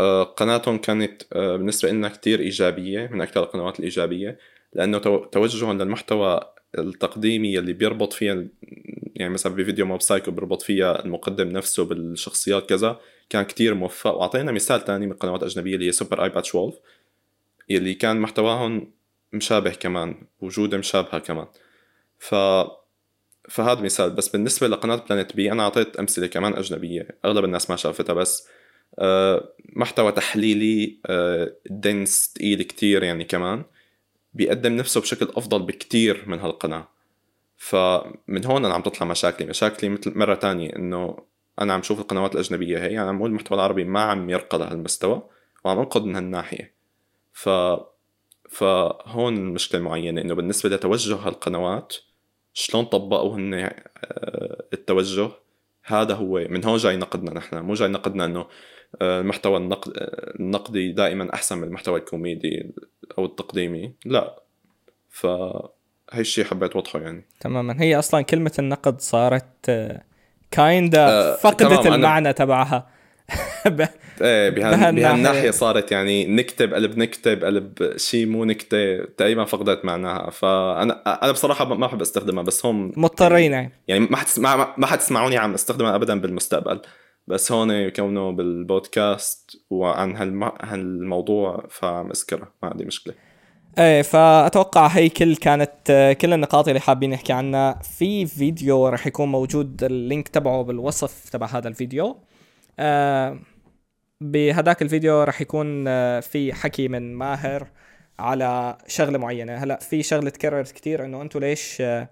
[0.01, 4.39] آه قناتهم كانت آه بالنسبة لنا كتير إيجابية من أكثر القنوات الإيجابية
[4.73, 6.41] لأنه تو- توجههم للمحتوى
[6.79, 8.45] التقديمي اللي بيربط فيها
[9.17, 14.15] يعني مثلا بفيديو Mob Psycho بيربط فيها المقدم نفسه بالشخصيات كذا كان كتير موفق.
[14.15, 16.75] وأعطينا مثال تاني من قنوات أجنبية اللي هي Super Eyepatch Wolf
[17.69, 18.93] يلي كان محتواهم
[19.33, 21.47] مشابه كمان وجوده مشابهة كمان.
[22.19, 22.35] ف
[23.49, 24.11] فهذا مثال.
[24.11, 28.49] بس بالنسبة لقناة Planet B أنا أعطيت أمثلة كمان أجنبية أغلب الناس ما شافتها بس.
[28.99, 33.65] آه، محتوى تحليلي آه، دنس تقيل كتير يعني كمان.
[34.35, 36.89] بيقدم نفسه بشكل أفضل بكتير من هالقناة.
[37.57, 39.49] فمن هون أنا عم تطلع مشاكلي.
[39.49, 41.17] مشاكلي مثل مرة تانية إنه
[41.61, 45.23] أنا عم شوف القنوات الأجنبية هي يعني عم المحتوى العربي ما عم يرقى لهالمستوى
[45.65, 46.75] وعم أنقد من هالناحية.
[47.33, 47.49] ف
[48.51, 51.97] فهون المشكلة المعينه إنه بالنسبة لتوجه هالقنوات
[52.53, 53.73] شلون طبقوا هن آه،
[54.73, 55.31] التوجه؟
[55.85, 58.47] هذا هو من هون جاي نقدنا نحن مو جاي نقدنا إنه
[59.03, 59.93] آه، المحتوى النقد
[60.41, 62.75] النقدي دائما أحسن من المحتوى الكوميدي
[63.19, 64.43] أو التقديمي لا.
[65.09, 65.71] فهي
[66.19, 67.27] الشيء حبيت اوضحه يعني.
[67.41, 67.83] تماما.
[67.83, 69.71] هي أصلا كلمة النقد صارت
[70.51, 73.00] كايندا آه، فقدت المعنى تبعها.
[74.23, 74.51] إيه بهال...
[74.51, 75.03] بهالناحية.
[75.03, 80.31] بهالناحية صارت يعني نكتب قلب نكتب قلب شيء مو نكتة تقريبا فقدت معناها.
[80.31, 84.07] فأنا أنا بصراحة ما بحب أستخدمها بس هون مضطرين يعني يعني.
[84.11, 84.39] ما حتس...
[84.39, 86.81] ما, حتسمعوني عم أستخدمها ابدا بالمستقبل.
[87.27, 90.45] بس هون كونه بالبودكاست وعن هالم...
[90.61, 93.15] هالموضوع فعم اذكرها ما عندي مشكلة.
[93.79, 97.79] إيه فأتوقع هي كل كانت كل النقاط اللي حابين نحكي عنها.
[97.83, 102.17] في فيديو رح يكون موجود اللينك تبعه بالوصف تبع هذا الفيديو.
[104.21, 107.67] بهداك الفيديو رح يكون آه، في حكي من ماهر
[108.19, 109.57] على شغلة معينة.
[109.57, 112.09] هلا في شغلة تكررت كتير إنه أنتم ليش آه،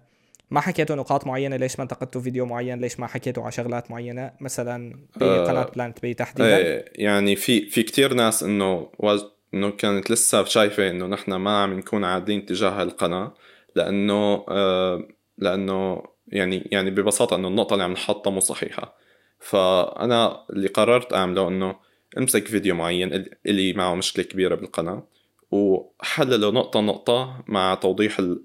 [0.50, 4.32] ما حكيتوا نقاط معينة؟ ليش ما انتقدتوا فيديو معين؟ ليش ما حكيتوا على شغلات معينة؟
[4.40, 6.56] مثلا بقناة آه، Planet B تحديدا.
[6.56, 9.24] إيه يعني في في كثير ناس إنه واز...
[9.54, 13.34] إنه كانت لسه شايفة إنه نحن ما عم نكون عادلين تجاه القناه
[13.74, 19.07] لأنه آه لأنه يعني يعني ببساطة إنه النقطة اللي عم نحطها مو صحيحة.
[19.40, 21.76] فأنا اللي قررت أعمله إنه
[22.18, 25.06] أمسك فيديو معين اللي معه مشكلة كبيرة بالقناة
[25.50, 28.40] وحلله نقطة نقطة مع توضيح ال...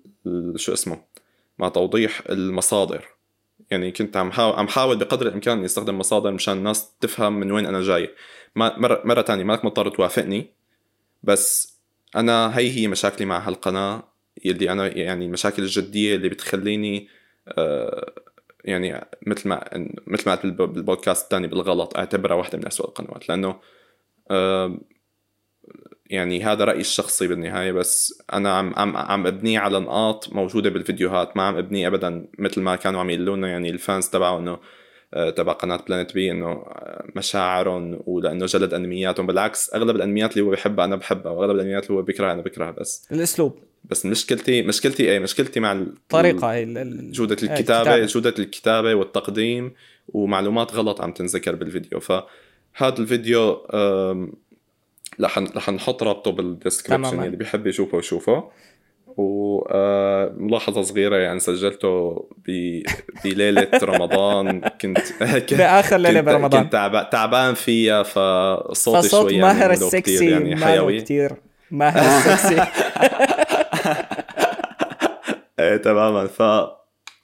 [0.55, 1.01] شو اسمه
[1.59, 3.05] مع توضيح المصادر.
[3.71, 7.51] يعني كنت عم حاول عم حاول بقدر الإمكان إني أستخدم مصادر مشان الناس تفهم من
[7.51, 8.09] وين أنا جاي.
[8.55, 10.47] مره مرة ثانية مالك مضطر توافقني
[11.23, 11.73] بس
[12.15, 14.03] أنا هي هي مشاكلي مع هالقناة
[14.45, 17.07] يلي أنا يعني المشاكل الجديه اللي بتخليني
[17.47, 18.13] آه
[18.63, 19.63] يعني مثل ما
[20.07, 23.55] مثل ما قلت بالب- بالبودكاست الثاني بالغلط أعتبرها واحدة من أسوأ القنوات لأنه
[26.09, 31.37] يعني هذا رأيي الشخصي بالنهاية بس أنا عم عم عم ابنيه على نقاط موجودة بالفيديوهات
[31.37, 34.57] ما عم ابنيه ابدا مثل ما كانوا عم يقولوا لنا يعني ال fans تبعه إنه
[35.13, 40.43] آه، تبع قناة Planet B إنه آه، مشاعرهم ولأنه جلد أنمياتهم بالعكس أغلب الأنميات اللي
[40.43, 43.59] هو بحبها أنا بحبها وأغلب الأنميات اللي هو بيكرهها أنا بكرهها بس الأسلوب.
[43.85, 48.33] بس مشكلتي مشكلتي إيه؟ مشكلتي مع ال- طريقه هي ال- ال- جودة إيه، الكتابة جودة
[48.39, 49.73] الكتابة والتقديم
[50.07, 51.99] ومعلومات غلط عم تنذكر بالفيديو.
[51.99, 53.51] فهذا الفيديو
[55.21, 57.23] رح رح نحط رابطه بال description.
[57.23, 58.43] اللي بيحب يشوفه يشوفه.
[59.17, 62.81] وملاحظة صغيرة يعني سجلته ب...
[63.25, 64.61] بليلة رمضان.
[64.81, 64.97] كنت
[65.51, 66.63] بآخر ليلة برمضان.
[66.63, 71.01] كنت تعب- تعبان فيها فصوتي فصوت شوي ماهر يعني مو كتير السكسي يعني حيوي.
[71.01, 71.31] كتير.
[71.71, 72.55] ماهر السكسي.
[75.59, 76.27] إيه تماما.
[76.27, 76.41] ف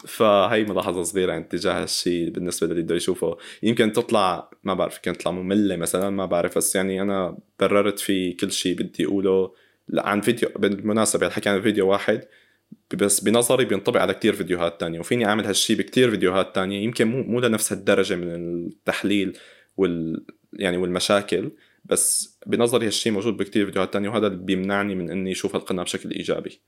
[0.08, 3.38] فهي ملاحظة صغيرة عن تجاه هالشيء بالنسبة للي بده يشوفه.
[3.64, 8.34] يمكن تطلع ما بعرف يمكن تطلع مملة مثلا ما بعرف بس يعني أنا بررت في
[8.34, 9.52] كل شيء بدي أقوله
[9.98, 12.26] عن فيديو بالمناسبة الحكي عن فيديو واحد
[12.94, 17.24] بس بنظري بينطبق على كتير فيديوهات تانية وفيني أعمل هالشيء بكتير فيديوهات تانية يمكن مو
[17.24, 18.34] مو لنفس هالدرجة من
[18.68, 19.38] التحليل
[19.78, 21.52] وال يعني والمشاكل.
[21.86, 26.12] بس بنظري هالشيء موجود بكتير فيديوهات تانية وهذا اللي بيمنعني من إني أشوف القناة بشكل
[26.12, 26.62] إيجابي.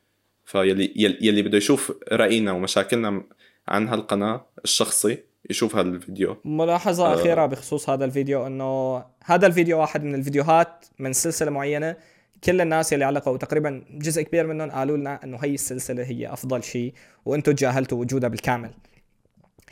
[0.46, 3.24] فيلي يلي, يلي بده يشوف رأينا ومشاكلنا
[3.68, 5.18] عن هالقناة الشخصي
[5.50, 6.38] يشوف هالفيديو.
[6.46, 7.14] ملاحظة آه.
[7.14, 11.96] أخيرة بخصوص هذا الفيديو إنه هذا الفيديو واحد من الفيديوهات من سلسلة معينة
[12.44, 16.64] كل الناس اللي علقوا تقريبا جزء كبير منهم قالوا لنا إنه هي السلسلة هي أفضل
[16.64, 16.94] شيء
[17.26, 18.72] وأنتم تجاهلتوا وجودها بالكامل.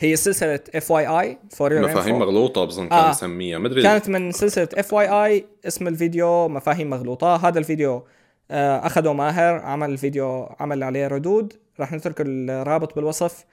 [0.01, 3.09] هي سلسلة FYI for your مفاهيم مغلوطة بظن كان آه.
[3.09, 7.35] يسميها مدري كانت من سلسلة FYI اسم الفيديو مفاهيم مغلوطة.
[7.35, 8.05] هذا الفيديو
[8.51, 11.53] آه، أخذه ماهر عمل الفيديو عمل عليه ردود.
[11.79, 13.45] راح نترك الرابط بالوصف.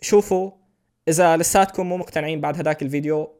[0.00, 0.50] شوفوا
[1.08, 3.34] إذا لساتكم مو مقتنعين بعد هداك الفيديو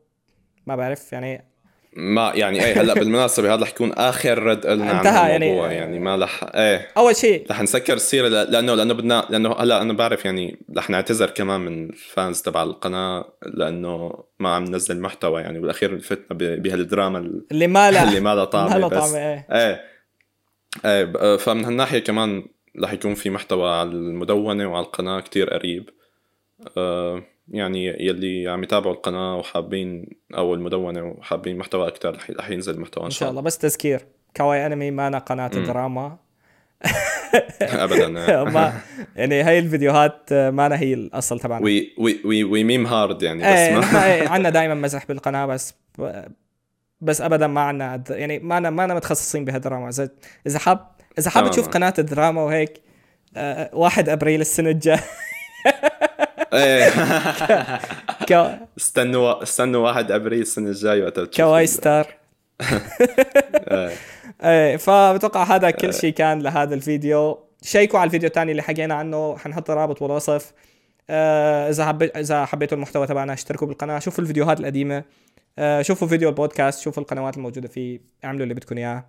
[0.66, 1.49] ما بعرف يعني
[1.96, 5.98] ما يعني إيه هلأ بالمناسبة هذا رح يكون آخر رد لنا عن الموضوع يعني, يعني
[5.98, 6.88] ما رح إيه.
[6.96, 11.30] أول شيء رح نسكر السيرة لأنه لأنه بدنا لأنه هلأ أنا بعرف يعني رح نعتذر
[11.30, 17.46] كمان من الفانز تبع القناة لأنه ما عم ننزل محتوى يعني بالأخير فتنا بهالدراما ال-
[17.52, 18.98] اللي ما له اللي ما لها ما طعمة بس.
[18.98, 19.46] طعمة إيه.
[19.52, 19.84] إيه.
[20.84, 22.44] إيه آه، فمن هالناحية كمان
[22.82, 25.90] رح يكون في محتوى على المدونة وعلى القناة كتير قريب.
[26.76, 30.06] آه، يعني يلي عم يتابعوا القناة وحابين
[30.36, 34.06] أو المدونة وحابين محتوى أكثر رح ينزل محتوى إن شاء الله بس تذكير
[34.36, 35.64] كواي أنمي مانا قناة مم.
[35.64, 36.16] دراما
[37.62, 38.44] ابدا إيه.
[38.44, 38.72] ما
[39.16, 41.94] يعني هي الفيديوهات آه، مانا هي الأصل تبعنا وي
[42.24, 45.74] وي وي ميم هارد يعني بس نحن ما إيه عنا دائما مزح بالقناة بس
[47.00, 50.10] بس ابدا ما عنا يعني ما أنا ما أنا متخصصين بهالدراما اذا
[50.46, 51.50] إذا حاب إذا حاب.
[51.50, 52.80] تشوف قناة الدراما وهيك
[53.36, 55.04] آه، واحد أبريل السنة الجاية
[56.52, 56.88] إيه.
[58.78, 62.06] استنوا استنوا 1 أبريل السنة الجاية وقتها كواي ستار.
[63.70, 63.92] إيه.
[64.44, 67.38] إيه فبتوقع هذا كل شيء كان لهذا الفيديو.
[67.62, 70.52] شيكوا على الفيديو الثاني اللي حكينا عنه حنحط الرابط بالوصف
[71.10, 75.04] آه، إذا حبيت إذا حبيتوا المحتوى تبعنا اشتركوا بالقناة شوفوا الفيديوهات القديمة.
[75.58, 79.06] آه، شوفوا فيديو البودكاست شوفوا القنوات الموجودة فيه اعملوا اللي بدكم إياه.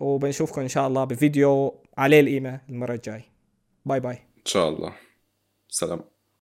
[0.00, 3.22] وبنشوفكم إن شاء الله بفيديو عالي القيمة المرة الجاي.
[3.86, 4.14] bye bye.
[4.14, 4.92] إن شاء الله.
[5.68, 6.13] سلام.